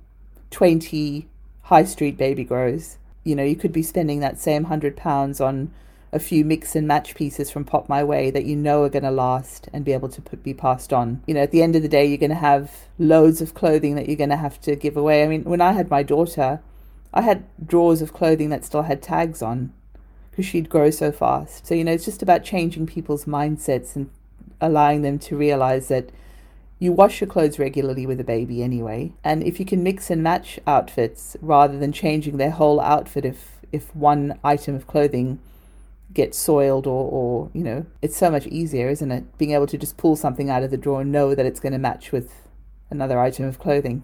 20 0.50 1.28
high 1.62 1.84
street 1.84 2.16
babygros, 2.18 2.96
you 3.22 3.34
know, 3.34 3.44
you 3.44 3.56
could 3.56 3.72
be 3.72 3.82
spending 3.82 4.20
that 4.20 4.38
same 4.38 4.64
hundred 4.64 4.96
pounds 4.96 5.40
on 5.40 5.72
a 6.16 6.18
few 6.18 6.44
mix 6.44 6.74
and 6.74 6.88
match 6.88 7.14
pieces 7.14 7.50
from 7.50 7.64
Pop 7.64 7.88
My 7.88 8.02
Way 8.02 8.30
that 8.30 8.46
you 8.46 8.56
know 8.56 8.82
are 8.82 8.88
going 8.88 9.04
to 9.04 9.10
last 9.10 9.68
and 9.72 9.84
be 9.84 9.92
able 9.92 10.08
to 10.08 10.22
put, 10.22 10.42
be 10.42 10.54
passed 10.54 10.92
on. 10.92 11.22
You 11.26 11.34
know, 11.34 11.42
at 11.42 11.50
the 11.52 11.62
end 11.62 11.76
of 11.76 11.82
the 11.82 11.88
day, 11.88 12.06
you're 12.06 12.16
going 12.16 12.30
to 12.30 12.36
have 12.36 12.72
loads 12.98 13.42
of 13.42 13.52
clothing 13.52 13.94
that 13.94 14.08
you're 14.08 14.16
going 14.16 14.30
to 14.30 14.36
have 14.36 14.58
to 14.62 14.74
give 14.74 14.96
away. 14.96 15.22
I 15.22 15.28
mean, 15.28 15.44
when 15.44 15.60
I 15.60 15.72
had 15.72 15.90
my 15.90 16.02
daughter, 16.02 16.60
I 17.12 17.20
had 17.20 17.44
drawers 17.64 18.00
of 18.00 18.14
clothing 18.14 18.48
that 18.48 18.64
still 18.64 18.82
had 18.82 19.02
tags 19.02 19.42
on 19.42 19.74
because 20.30 20.46
she'd 20.46 20.70
grow 20.70 20.90
so 20.90 21.12
fast. 21.12 21.66
So, 21.66 21.74
you 21.74 21.84
know, 21.84 21.92
it's 21.92 22.06
just 22.06 22.22
about 22.22 22.44
changing 22.44 22.86
people's 22.86 23.26
mindsets 23.26 23.94
and 23.94 24.10
allowing 24.60 25.02
them 25.02 25.18
to 25.18 25.36
realize 25.36 25.88
that 25.88 26.08
you 26.78 26.92
wash 26.92 27.20
your 27.20 27.28
clothes 27.28 27.58
regularly 27.58 28.06
with 28.06 28.20
a 28.20 28.24
baby 28.24 28.62
anyway. 28.62 29.12
And 29.22 29.42
if 29.42 29.60
you 29.60 29.66
can 29.66 29.82
mix 29.82 30.10
and 30.10 30.22
match 30.22 30.58
outfits 30.66 31.36
rather 31.42 31.78
than 31.78 31.92
changing 31.92 32.38
their 32.38 32.50
whole 32.50 32.80
outfit 32.80 33.26
if, 33.26 33.60
if 33.70 33.94
one 33.94 34.38
item 34.42 34.74
of 34.74 34.86
clothing 34.86 35.40
gets 36.16 36.38
soiled 36.38 36.86
or, 36.86 37.10
or, 37.10 37.50
you 37.52 37.62
know, 37.62 37.84
it's 38.00 38.16
so 38.16 38.30
much 38.30 38.46
easier, 38.46 38.88
isn't 38.88 39.12
it? 39.12 39.36
Being 39.36 39.52
able 39.52 39.66
to 39.66 39.76
just 39.76 39.98
pull 39.98 40.16
something 40.16 40.48
out 40.48 40.62
of 40.62 40.70
the 40.70 40.78
drawer 40.78 41.02
and 41.02 41.12
know 41.12 41.34
that 41.34 41.44
it's 41.44 41.60
going 41.60 41.74
to 41.74 41.78
match 41.78 42.10
with 42.10 42.32
another 42.90 43.20
item 43.20 43.44
of 43.44 43.58
clothing. 43.58 44.02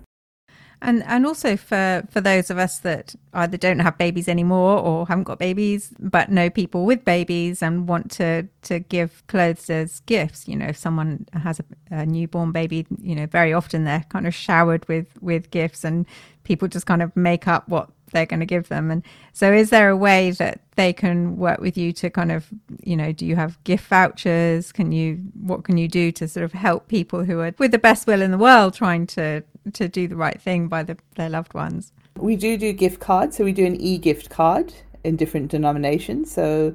And 0.82 1.04
and 1.04 1.24
also 1.24 1.56
for 1.56 2.02
for 2.10 2.20
those 2.20 2.50
of 2.50 2.58
us 2.58 2.80
that 2.80 3.14
either 3.32 3.56
don't 3.56 3.78
have 3.78 3.96
babies 3.96 4.28
anymore 4.28 4.78
or 4.78 5.06
haven't 5.06 5.24
got 5.24 5.38
babies 5.38 5.94
but 6.00 6.28
know 6.28 6.50
people 6.50 6.84
with 6.84 7.04
babies 7.04 7.62
and 7.62 7.88
want 7.88 8.10
to 8.12 8.48
to 8.62 8.80
give 8.80 9.24
clothes 9.28 9.70
as 9.70 10.00
gifts, 10.00 10.48
you 10.48 10.56
know, 10.56 10.66
if 10.66 10.76
someone 10.76 11.24
has 11.34 11.60
a, 11.60 11.64
a 11.92 12.04
newborn 12.04 12.50
baby, 12.50 12.84
you 13.00 13.14
know, 13.14 13.26
very 13.26 13.52
often 13.52 13.84
they're 13.84 14.04
kind 14.08 14.26
of 14.26 14.34
showered 14.34 14.86
with 14.88 15.06
with 15.22 15.52
gifts 15.52 15.84
and 15.84 16.04
people 16.42 16.66
just 16.66 16.86
kind 16.86 17.00
of 17.00 17.16
make 17.16 17.46
up 17.46 17.68
what 17.68 17.88
they're 18.12 18.26
going 18.26 18.40
to 18.40 18.46
give 18.46 18.68
them. 18.68 18.90
And 18.90 19.02
so, 19.32 19.52
is 19.52 19.70
there 19.70 19.88
a 19.88 19.96
way 19.96 20.30
that 20.32 20.60
they 20.76 20.92
can 20.92 21.36
work 21.36 21.60
with 21.60 21.76
you 21.76 21.92
to 21.94 22.10
kind 22.10 22.32
of, 22.32 22.46
you 22.82 22.96
know, 22.96 23.12
do 23.12 23.26
you 23.26 23.36
have 23.36 23.62
gift 23.64 23.86
vouchers? 23.88 24.72
Can 24.72 24.92
you, 24.92 25.16
what 25.40 25.64
can 25.64 25.76
you 25.76 25.88
do 25.88 26.12
to 26.12 26.28
sort 26.28 26.44
of 26.44 26.52
help 26.52 26.88
people 26.88 27.24
who 27.24 27.40
are 27.40 27.52
with 27.58 27.72
the 27.72 27.78
best 27.78 28.06
will 28.06 28.22
in 28.22 28.30
the 28.30 28.38
world 28.38 28.74
trying 28.74 29.06
to 29.08 29.42
to 29.74 29.88
do 29.88 30.08
the 30.08 30.16
right 30.16 30.40
thing 30.40 30.68
by 30.68 30.82
the, 30.82 30.96
their 31.16 31.28
loved 31.28 31.54
ones? 31.54 31.92
We 32.16 32.36
do 32.36 32.56
do 32.56 32.72
gift 32.72 33.00
cards. 33.00 33.36
So 33.36 33.44
we 33.44 33.52
do 33.52 33.66
an 33.66 33.80
e-gift 33.80 34.30
card 34.30 34.72
in 35.04 35.16
different 35.16 35.50
denominations. 35.50 36.30
So 36.30 36.74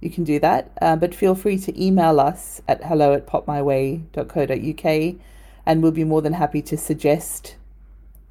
you 0.00 0.10
can 0.10 0.24
do 0.24 0.38
that. 0.40 0.70
Uh, 0.80 0.96
but 0.96 1.14
feel 1.14 1.34
free 1.34 1.58
to 1.58 1.82
email 1.82 2.20
us 2.20 2.60
at 2.68 2.84
hello 2.84 3.14
at 3.14 3.26
popmyway.co.uk 3.26 5.16
and 5.64 5.82
we'll 5.82 5.92
be 5.92 6.04
more 6.04 6.20
than 6.22 6.34
happy 6.34 6.60
to 6.62 6.76
suggest 6.76 7.56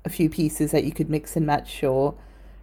a 0.04 0.10
few 0.10 0.30
pieces 0.30 0.72
that 0.72 0.84
you 0.84 0.92
could 0.92 1.10
mix 1.10 1.36
and 1.36 1.46
match 1.46 1.84
or 1.84 2.16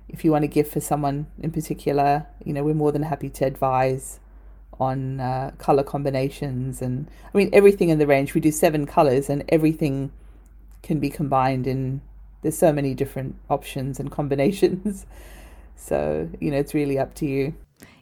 if 0.08 0.24
you 0.24 0.32
want 0.32 0.42
to 0.42 0.48
give 0.48 0.68
for 0.68 0.80
someone 0.80 1.26
in 1.40 1.50
particular, 1.50 2.26
you 2.44 2.52
know, 2.52 2.64
we're 2.64 2.74
more 2.74 2.92
than 2.92 3.02
happy 3.02 3.28
to 3.30 3.44
advise 3.44 4.20
on 4.80 5.20
uh, 5.20 5.50
color 5.58 5.82
combinations 5.82 6.80
and 6.80 7.10
I 7.32 7.36
mean 7.36 7.50
everything 7.52 7.88
in 7.88 7.98
the 7.98 8.06
range. 8.06 8.34
We 8.34 8.40
do 8.40 8.52
seven 8.52 8.86
colors 8.86 9.28
and 9.28 9.44
everything 9.48 10.12
can 10.82 11.00
be 11.00 11.10
combined 11.10 11.66
in. 11.66 12.00
There's 12.42 12.56
so 12.56 12.72
many 12.72 12.94
different 12.94 13.34
options 13.50 13.98
and 13.98 14.10
combinations. 14.10 15.06
so 15.76 16.28
you 16.40 16.50
know, 16.50 16.58
it's 16.58 16.74
really 16.74 16.98
up 16.98 17.14
to 17.16 17.26
you. 17.26 17.54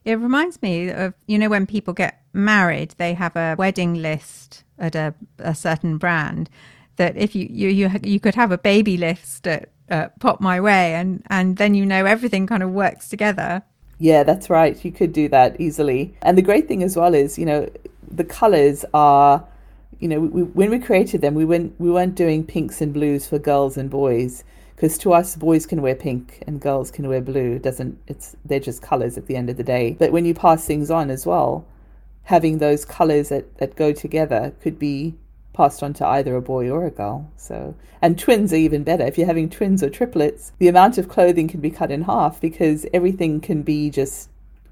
It 0.04 0.18
reminds 0.18 0.62
me 0.62 0.90
of 0.90 1.14
you 1.26 1.38
know 1.38 1.48
when 1.48 1.66
people 1.66 1.94
get 1.94 2.22
married, 2.32 2.94
they 2.98 3.14
have 3.14 3.34
a 3.36 3.56
wedding 3.58 3.94
list 3.94 4.62
at 4.78 4.94
a, 4.94 5.14
a 5.38 5.54
certain 5.54 5.98
brand. 5.98 6.50
That 6.96 7.16
if 7.16 7.34
you 7.34 7.46
you 7.50 7.68
you, 7.68 7.90
you 8.02 8.20
could 8.20 8.34
have 8.34 8.52
a 8.52 8.58
baby 8.58 8.96
list 8.96 9.46
at 9.46 9.70
uh, 9.90 10.08
pop 10.20 10.40
my 10.40 10.60
way 10.60 10.94
and 10.94 11.22
and 11.30 11.56
then 11.56 11.74
you 11.74 11.86
know 11.86 12.04
everything 12.04 12.46
kind 12.46 12.62
of 12.62 12.70
works 12.70 13.08
together. 13.08 13.62
Yeah 13.98 14.22
that's 14.22 14.50
right. 14.50 14.82
You 14.84 14.92
could 14.92 15.12
do 15.12 15.28
that 15.28 15.60
easily. 15.60 16.14
And 16.22 16.36
the 16.36 16.42
great 16.42 16.68
thing 16.68 16.82
as 16.82 16.96
well 16.96 17.14
is 17.14 17.38
you 17.38 17.46
know 17.46 17.68
the 18.10 18.24
colors 18.24 18.84
are 18.94 19.44
you 19.98 20.08
know 20.08 20.20
we, 20.20 20.42
when 20.42 20.70
we 20.70 20.78
created 20.78 21.20
them 21.20 21.34
we 21.34 21.44
weren't 21.44 21.74
we 21.80 21.90
weren't 21.90 22.14
doing 22.14 22.44
pinks 22.44 22.80
and 22.80 22.92
blues 22.92 23.26
for 23.26 23.38
girls 23.38 23.76
and 23.76 23.88
boys 23.90 24.44
because 24.74 24.98
to 24.98 25.12
us 25.12 25.36
boys 25.36 25.64
can 25.66 25.80
wear 25.80 25.94
pink 25.94 26.42
and 26.46 26.60
girls 26.60 26.90
can 26.90 27.08
wear 27.08 27.20
blue. 27.20 27.52
It 27.52 27.62
doesn't 27.62 27.98
it's 28.06 28.36
they're 28.44 28.60
just 28.60 28.82
colors 28.82 29.16
at 29.16 29.26
the 29.26 29.36
end 29.36 29.50
of 29.50 29.56
the 29.56 29.64
day. 29.64 29.96
But 29.98 30.12
when 30.12 30.24
you 30.24 30.34
pass 30.34 30.66
things 30.66 30.90
on 30.90 31.10
as 31.10 31.24
well 31.24 31.66
having 32.26 32.58
those 32.58 32.84
colors 32.84 33.28
that, 33.28 33.58
that 33.58 33.76
go 33.76 33.92
together 33.92 34.52
could 34.60 34.78
be 34.78 35.14
passed 35.56 35.82
on 35.82 35.94
to 35.94 36.06
either 36.06 36.36
a 36.36 36.42
boy 36.42 36.70
or 36.70 36.84
a 36.84 36.90
girl. 36.90 37.30
So, 37.36 37.74
and 38.02 38.18
twins 38.18 38.52
are 38.52 38.56
even 38.56 38.84
better. 38.84 39.04
If 39.04 39.16
you're 39.16 39.26
having 39.26 39.48
twins 39.48 39.82
or 39.82 39.88
triplets, 39.88 40.52
the 40.58 40.68
amount 40.68 40.98
of 40.98 41.08
clothing 41.08 41.48
can 41.48 41.60
be 41.60 41.70
cut 41.70 41.90
in 41.90 42.02
half 42.02 42.40
because 42.40 42.86
everything 42.92 43.40
can 43.40 43.62
be 43.62 43.90
just 43.90 44.28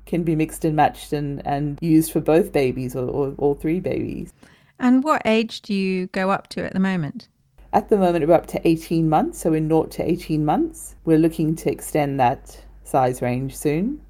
can 0.07 0.23
be 0.23 0.37
mixed 0.37 0.67
and 0.67 0.77
matched 0.77 1.15
and, 1.15 1.45
and 1.47 1.79
used 1.81 2.13
for 2.13 2.21
both 2.21 2.53
babies 2.53 2.95
or, 2.95 3.09
or 3.09 3.35
all 3.39 3.55
three 3.55 3.81
babies. 3.81 4.35
And 4.79 5.03
what 5.03 5.23
age 5.25 5.63
do 5.63 5.73
you 5.73 6.09
go 6.09 6.31
up 6.31 6.49
to 6.49 6.65
at 6.65 6.75
the 6.75 6.81
moment? 6.81 7.29
At 7.73 7.89
the 7.89 7.97
moment, 7.97 8.29
we're 8.29 8.35
up 8.35 8.47
to 8.49 8.69
18 8.69 9.09
months, 9.09 9.41
so 9.41 9.51
we're 9.51 9.67
0 9.67 9.85
to 9.85 10.09
18 10.09 10.45
months. 10.45 10.95
We're 11.05 11.19
looking 11.19 11.57
to 11.57 11.71
extend 11.71 12.21
that 12.21 12.63
size 12.85 13.23
range 13.23 13.57
soon. 13.57 14.03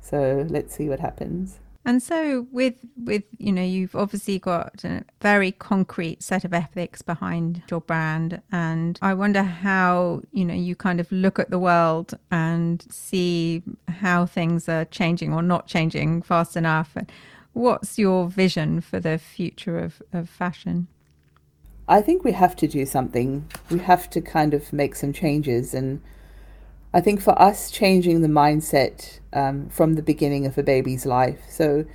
So 0.00 0.44
let's 0.50 0.74
see 0.74 0.88
what 0.88 0.98
happens. 0.98 1.60
And 1.84 2.00
so 2.00 2.46
with 2.52 2.74
with 2.96 3.24
you 3.38 3.50
know 3.50 3.62
you've 3.62 3.96
obviously 3.96 4.38
got 4.38 4.84
a 4.84 5.04
very 5.20 5.50
concrete 5.50 6.22
set 6.22 6.44
of 6.44 6.54
ethics 6.54 7.02
behind 7.02 7.62
your 7.70 7.80
brand 7.80 8.40
and 8.52 8.98
I 9.02 9.14
wonder 9.14 9.42
how 9.42 10.22
you 10.30 10.44
know 10.44 10.54
you 10.54 10.76
kind 10.76 11.00
of 11.00 11.10
look 11.10 11.40
at 11.40 11.50
the 11.50 11.58
world 11.58 12.16
and 12.30 12.84
see 12.88 13.62
how 13.88 14.26
things 14.26 14.68
are 14.68 14.84
changing 14.84 15.32
or 15.32 15.42
not 15.42 15.66
changing 15.66 16.22
fast 16.22 16.56
enough. 16.56 16.92
And 16.94 17.10
what's 17.52 17.98
your 17.98 18.28
vision 18.28 18.80
for 18.80 19.00
the 19.00 19.18
future 19.18 19.78
of, 19.78 20.00
of 20.12 20.28
fashion? 20.28 20.86
I 21.88 22.00
think 22.00 22.22
we 22.22 22.32
have 22.32 22.54
to 22.56 22.68
do 22.68 22.86
something. 22.86 23.44
We 23.70 23.80
have 23.80 24.08
to 24.10 24.20
kind 24.20 24.54
of 24.54 24.72
make 24.72 24.94
some 24.94 25.12
changes 25.12 25.74
and 25.74 26.00
I 26.94 27.00
think 27.00 27.22
for 27.22 27.40
us, 27.40 27.70
changing 27.70 28.20
the 28.20 28.28
mindset 28.28 29.20
um, 29.32 29.68
from 29.70 29.94
the 29.94 30.02
beginning 30.02 30.44
of 30.44 30.58
a 30.58 30.62
baby's 30.62 31.06
life. 31.06 31.40
So 31.48 31.86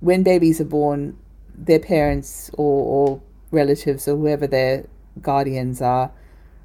when 0.00 0.22
babies 0.22 0.60
are 0.60 0.64
born, 0.64 1.16
their 1.54 1.78
parents 1.78 2.50
or, 2.54 2.84
or 2.84 3.22
relatives 3.50 4.08
or 4.08 4.16
whoever 4.16 4.46
their 4.46 4.86
guardians 5.22 5.80
are 5.80 6.10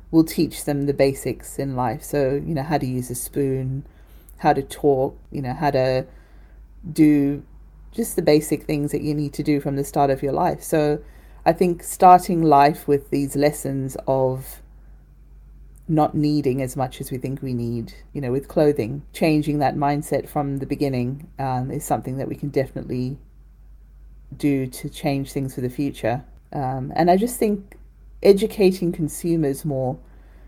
will 0.10 0.24
teach 0.24 0.66
them 0.66 0.86
the 0.86 0.94
basics 0.94 1.58
in 1.58 1.76
life. 1.76 2.04
So, 2.04 2.34
you 2.34 2.54
know, 2.54 2.64
how 2.64 2.78
to 2.78 2.86
use 2.86 3.10
a 3.10 3.16
spoon, 3.16 3.86
how 4.38 4.54
to 4.54 4.62
talk, 4.62 5.18
you 5.32 5.42
know, 5.42 5.54
how 5.54 5.72
to 5.72 6.06
do 6.92 7.44
just 7.92 8.16
the 8.16 8.22
basic 8.22 8.64
things 8.64 8.92
that 8.92 9.02
you 9.02 9.14
need 9.14 9.34
to 9.34 9.44
do 9.44 9.60
from 9.60 9.76
the 9.76 9.84
start 9.84 10.10
of 10.10 10.24
your 10.24 10.34
life. 10.34 10.64
So, 10.64 11.02
I 11.46 11.54
think 11.54 11.84
starting 11.84 12.44
life 12.44 12.88
with 12.88 13.10
these 13.10 13.36
lessons 13.36 13.98
of 14.08 14.61
not 15.92 16.16
needing 16.16 16.62
as 16.62 16.78
much 16.78 17.02
as 17.02 17.12
we 17.12 17.18
think 17.18 17.42
we 17.42 17.54
need, 17.54 17.94
you 18.14 18.22
know, 18.22 18.32
with 18.32 18.48
clothing, 18.48 19.04
changing 19.12 19.60
that 19.60 19.76
mindset 19.76 20.28
from 20.28 20.58
the 20.58 20.66
beginning 20.66 21.28
um, 21.38 21.70
is 21.70 21.84
something 21.84 22.18
that 22.18 22.30
we 22.30 22.36
can 22.36 22.48
definitely 22.48 23.18
do 24.38 24.66
to 24.66 24.90
change 24.90 25.34
things 25.34 25.54
for 25.54 25.60
the 25.60 25.70
future. 25.70 26.24
Um, 26.54 26.94
and 26.96 27.12
I 27.12 27.18
just 27.18 27.38
think 27.38 27.78
educating 28.24 28.94
consumers 28.94 29.66
more 29.66 30.00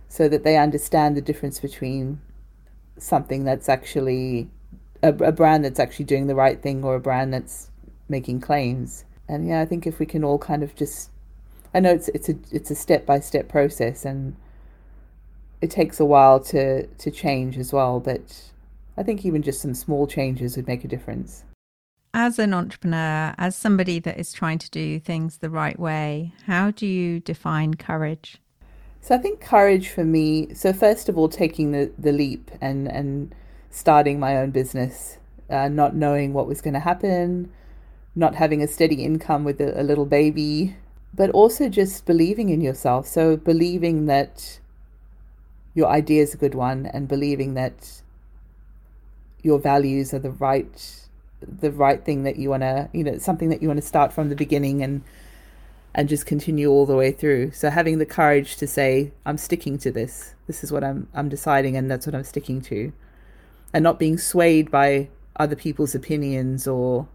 so 0.07 0.29
that 0.29 0.45
they 0.45 0.55
understand 0.55 1.17
the 1.17 1.21
difference 1.21 1.59
between 1.59 2.21
something 2.97 3.43
that's 3.43 3.67
actually 3.67 4.49
a, 5.01 5.09
a 5.09 5.31
brand 5.33 5.65
that's 5.65 5.79
actually 5.79 6.05
doing 6.05 6.27
the 6.27 6.35
right 6.35 6.61
thing 6.61 6.85
or 6.85 6.95
a 6.95 7.01
brand 7.01 7.33
that's 7.33 7.69
making 8.07 8.39
claims. 8.39 9.03
And 9.27 9.45
yeah, 9.45 9.59
I 9.59 9.65
think 9.65 9.85
if 9.85 9.99
we 9.99 10.05
can 10.05 10.23
all 10.23 10.37
kind 10.37 10.63
of 10.63 10.73
just, 10.73 11.09
I 11.73 11.81
know 11.81 11.91
it's 11.91 12.07
it's 12.09 12.29
a 12.29 12.35
it's 12.51 12.71
a 12.71 12.75
step 12.75 13.05
by 13.05 13.19
step 13.19 13.49
process 13.49 14.05
and 14.05 14.35
it 15.63 15.71
takes 15.71 15.99
a 15.99 16.05
while 16.05 16.39
to 16.51 16.85
to 16.85 17.11
change 17.11 17.57
as 17.57 17.73
well, 17.73 17.99
but 17.99 18.51
I 18.97 19.03
think 19.03 19.25
even 19.25 19.41
just 19.41 19.61
some 19.61 19.73
small 19.73 20.05
changes 20.07 20.55
would 20.55 20.67
make 20.67 20.83
a 20.83 20.87
difference 20.87 21.43
as 22.13 22.37
an 22.37 22.53
entrepreneur, 22.53 23.33
as 23.37 23.55
somebody 23.55 23.99
that 23.99 24.19
is 24.19 24.31
trying 24.31 24.59
to 24.59 24.69
do 24.69 24.99
things 24.99 25.37
the 25.37 25.49
right 25.49 25.79
way, 25.79 26.33
how 26.45 26.69
do 26.71 26.85
you 26.85 27.19
define 27.19 27.73
courage? 27.73 28.37
So 29.01 29.15
I 29.15 29.17
think 29.17 29.41
courage 29.41 29.89
for 29.89 30.05
me, 30.05 30.53
so 30.53 30.71
first 30.71 31.09
of 31.09 31.17
all, 31.17 31.27
taking 31.27 31.71
the, 31.71 31.91
the 31.97 32.11
leap 32.11 32.51
and, 32.61 32.87
and 32.87 33.33
starting 33.71 34.19
my 34.19 34.37
own 34.37 34.51
business, 34.51 35.17
uh, 35.49 35.67
not 35.67 35.95
knowing 35.95 36.33
what 36.33 36.47
was 36.47 36.61
going 36.61 36.75
to 36.75 36.79
happen, 36.79 37.51
not 38.15 38.35
having 38.35 38.61
a 38.61 38.67
steady 38.67 39.03
income 39.03 39.43
with 39.43 39.59
a, 39.59 39.81
a 39.81 39.83
little 39.83 40.05
baby, 40.05 40.75
but 41.13 41.31
also 41.31 41.67
just 41.67 42.05
believing 42.05 42.49
in 42.49 42.61
yourself. 42.61 43.07
So 43.07 43.35
believing 43.35 44.05
that 44.05 44.59
your 45.73 45.87
idea 45.87 46.21
is 46.21 46.33
a 46.33 46.37
good 46.37 46.55
one 46.55 46.85
and 46.87 47.07
believing 47.07 47.53
that 47.55 48.01
your 49.41 49.59
values 49.59 50.13
are 50.13 50.19
the 50.19 50.31
right 50.31 50.99
the 51.41 51.71
right 51.71 52.05
thing 52.05 52.23
that 52.23 52.37
you 52.37 52.49
want 52.49 52.61
to 52.61 52.89
you 52.93 53.03
know 53.03 53.17
something 53.17 53.49
that 53.49 53.61
you 53.61 53.67
want 53.67 53.79
to 53.79 53.85
start 53.85 54.13
from 54.13 54.29
the 54.29 54.35
beginning 54.35 54.81
and 54.81 55.03
and 55.95 56.09
just 56.09 56.25
continue 56.25 56.69
all 56.69 56.85
the 56.85 56.95
way 56.95 57.11
through. 57.11 57.51
So 57.51 57.69
having 57.69 57.99
the 57.99 58.05
courage 58.05 58.57
to 58.57 58.67
say 58.67 59.11
i'm 59.25 59.37
sticking 59.37 59.77
to 59.79 59.91
this. 59.91 60.33
This 60.47 60.63
is 60.63 60.71
what 60.71 60.83
i'm 60.83 61.07
i'm 61.13 61.29
deciding 61.29 61.75
and 61.75 61.89
that's 61.89 62.05
what 62.05 62.15
i'm 62.15 62.23
sticking 62.23 62.61
to. 62.63 62.93
And 63.73 63.83
not 63.83 63.99
being 63.99 64.17
swayed 64.17 64.71
by 64.71 65.09
other 65.35 65.55
people's 65.55 65.95
opinions 65.95 66.67
or 66.67 67.07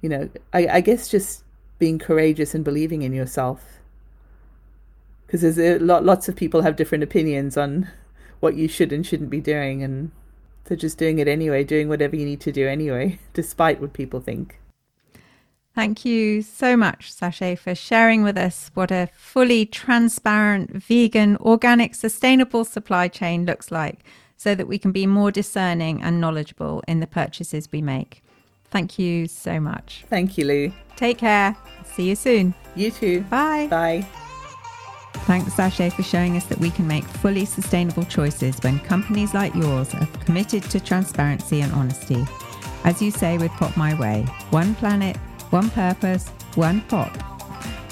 you 0.00 0.08
know 0.08 0.28
i, 0.52 0.66
I 0.66 0.80
guess 0.80 1.08
just 1.08 1.44
being 1.78 1.98
courageous 1.98 2.52
and 2.54 2.64
believing 2.64 3.02
in 3.02 3.12
yourself 3.12 3.78
because 5.32 5.56
there's 5.56 5.80
a 5.80 5.82
lot 5.82 6.04
lots 6.04 6.28
of 6.28 6.36
people 6.36 6.60
have 6.60 6.76
different 6.76 7.02
opinions 7.02 7.56
on 7.56 7.88
what 8.40 8.54
you 8.54 8.68
should 8.68 8.92
and 8.92 9.06
shouldn't 9.06 9.30
be 9.30 9.40
doing 9.40 9.82
and 9.82 10.10
so 10.68 10.76
just 10.76 10.98
doing 10.98 11.18
it 11.18 11.26
anyway, 11.26 11.64
doing 11.64 11.88
whatever 11.88 12.14
you 12.14 12.24
need 12.24 12.40
to 12.40 12.52
do 12.52 12.68
anyway, 12.68 13.18
despite 13.32 13.80
what 13.80 13.94
people 13.94 14.20
think. 14.20 14.60
Thank 15.74 16.04
you 16.04 16.42
so 16.42 16.76
much, 16.76 17.12
Sashe, 17.12 17.58
for 17.58 17.74
sharing 17.74 18.22
with 18.22 18.36
us 18.36 18.70
what 18.74 18.90
a 18.90 19.08
fully 19.14 19.64
transparent, 19.64 20.70
vegan, 20.70 21.38
organic, 21.38 21.94
sustainable 21.94 22.64
supply 22.66 23.08
chain 23.08 23.46
looks 23.46 23.72
like 23.72 24.04
so 24.36 24.54
that 24.54 24.68
we 24.68 24.78
can 24.78 24.92
be 24.92 25.06
more 25.06 25.32
discerning 25.32 26.02
and 26.02 26.20
knowledgeable 26.20 26.82
in 26.86 27.00
the 27.00 27.06
purchases 27.06 27.72
we 27.72 27.80
make. 27.80 28.22
Thank 28.70 28.98
you 28.98 29.26
so 29.26 29.58
much. 29.58 30.04
Thank 30.10 30.36
you, 30.36 30.44
Lou. 30.44 30.72
Take 30.96 31.18
care. 31.18 31.56
See 31.86 32.10
you 32.10 32.16
soon. 32.16 32.54
You 32.76 32.90
too. 32.90 33.22
Bye. 33.22 33.66
Bye. 33.68 34.06
Thanks, 35.26 35.54
Sashe, 35.54 35.92
for 35.92 36.02
showing 36.02 36.36
us 36.36 36.46
that 36.46 36.58
we 36.58 36.70
can 36.70 36.86
make 36.86 37.04
fully 37.04 37.44
sustainable 37.44 38.04
choices 38.04 38.58
when 38.62 38.80
companies 38.80 39.34
like 39.34 39.54
yours 39.54 39.94
are 39.94 40.06
committed 40.24 40.62
to 40.64 40.80
transparency 40.80 41.60
and 41.60 41.72
honesty. 41.72 42.26
As 42.84 43.00
you 43.00 43.10
say 43.10 43.38
with 43.38 43.52
Pop 43.52 43.74
My 43.76 43.98
Way, 43.98 44.26
one 44.50 44.74
planet, 44.74 45.16
one 45.50 45.70
purpose, 45.70 46.28
one 46.56 46.80
pop. 46.82 47.16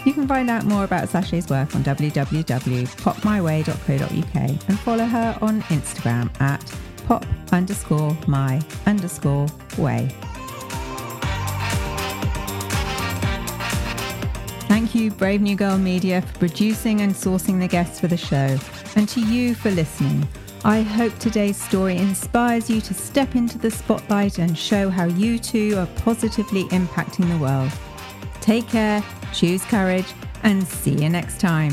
You 0.04 0.12
can 0.12 0.26
find 0.26 0.50
out 0.50 0.64
more 0.64 0.84
about 0.84 1.08
Sashe's 1.08 1.48
work 1.48 1.74
on 1.76 1.84
www.popmyway.co.uk 1.84 4.68
and 4.68 4.80
follow 4.80 5.04
her 5.04 5.38
on 5.40 5.62
Instagram 5.62 6.40
at 6.40 6.74
pop 7.06 7.24
underscore 7.52 8.16
my 8.26 8.60
underscore 8.86 9.46
way. 9.76 10.08
Thank 14.70 14.94
you, 14.94 15.10
Brave 15.10 15.40
New 15.40 15.56
Girl 15.56 15.76
Media, 15.76 16.22
for 16.22 16.38
producing 16.38 17.00
and 17.00 17.12
sourcing 17.12 17.58
the 17.58 17.66
guests 17.66 17.98
for 17.98 18.06
the 18.06 18.16
show, 18.16 18.56
and 18.94 19.08
to 19.08 19.20
you 19.20 19.52
for 19.52 19.68
listening. 19.72 20.28
I 20.64 20.82
hope 20.82 21.18
today's 21.18 21.60
story 21.60 21.96
inspires 21.96 22.70
you 22.70 22.80
to 22.82 22.94
step 22.94 23.34
into 23.34 23.58
the 23.58 23.72
spotlight 23.72 24.38
and 24.38 24.56
show 24.56 24.88
how 24.88 25.06
you 25.06 25.40
too 25.40 25.76
are 25.76 25.88
positively 26.04 26.66
impacting 26.66 27.28
the 27.28 27.38
world. 27.38 27.72
Take 28.40 28.68
care, 28.68 29.02
choose 29.34 29.64
courage, 29.64 30.06
and 30.44 30.64
see 30.64 30.94
you 31.02 31.08
next 31.08 31.40
time. 31.40 31.72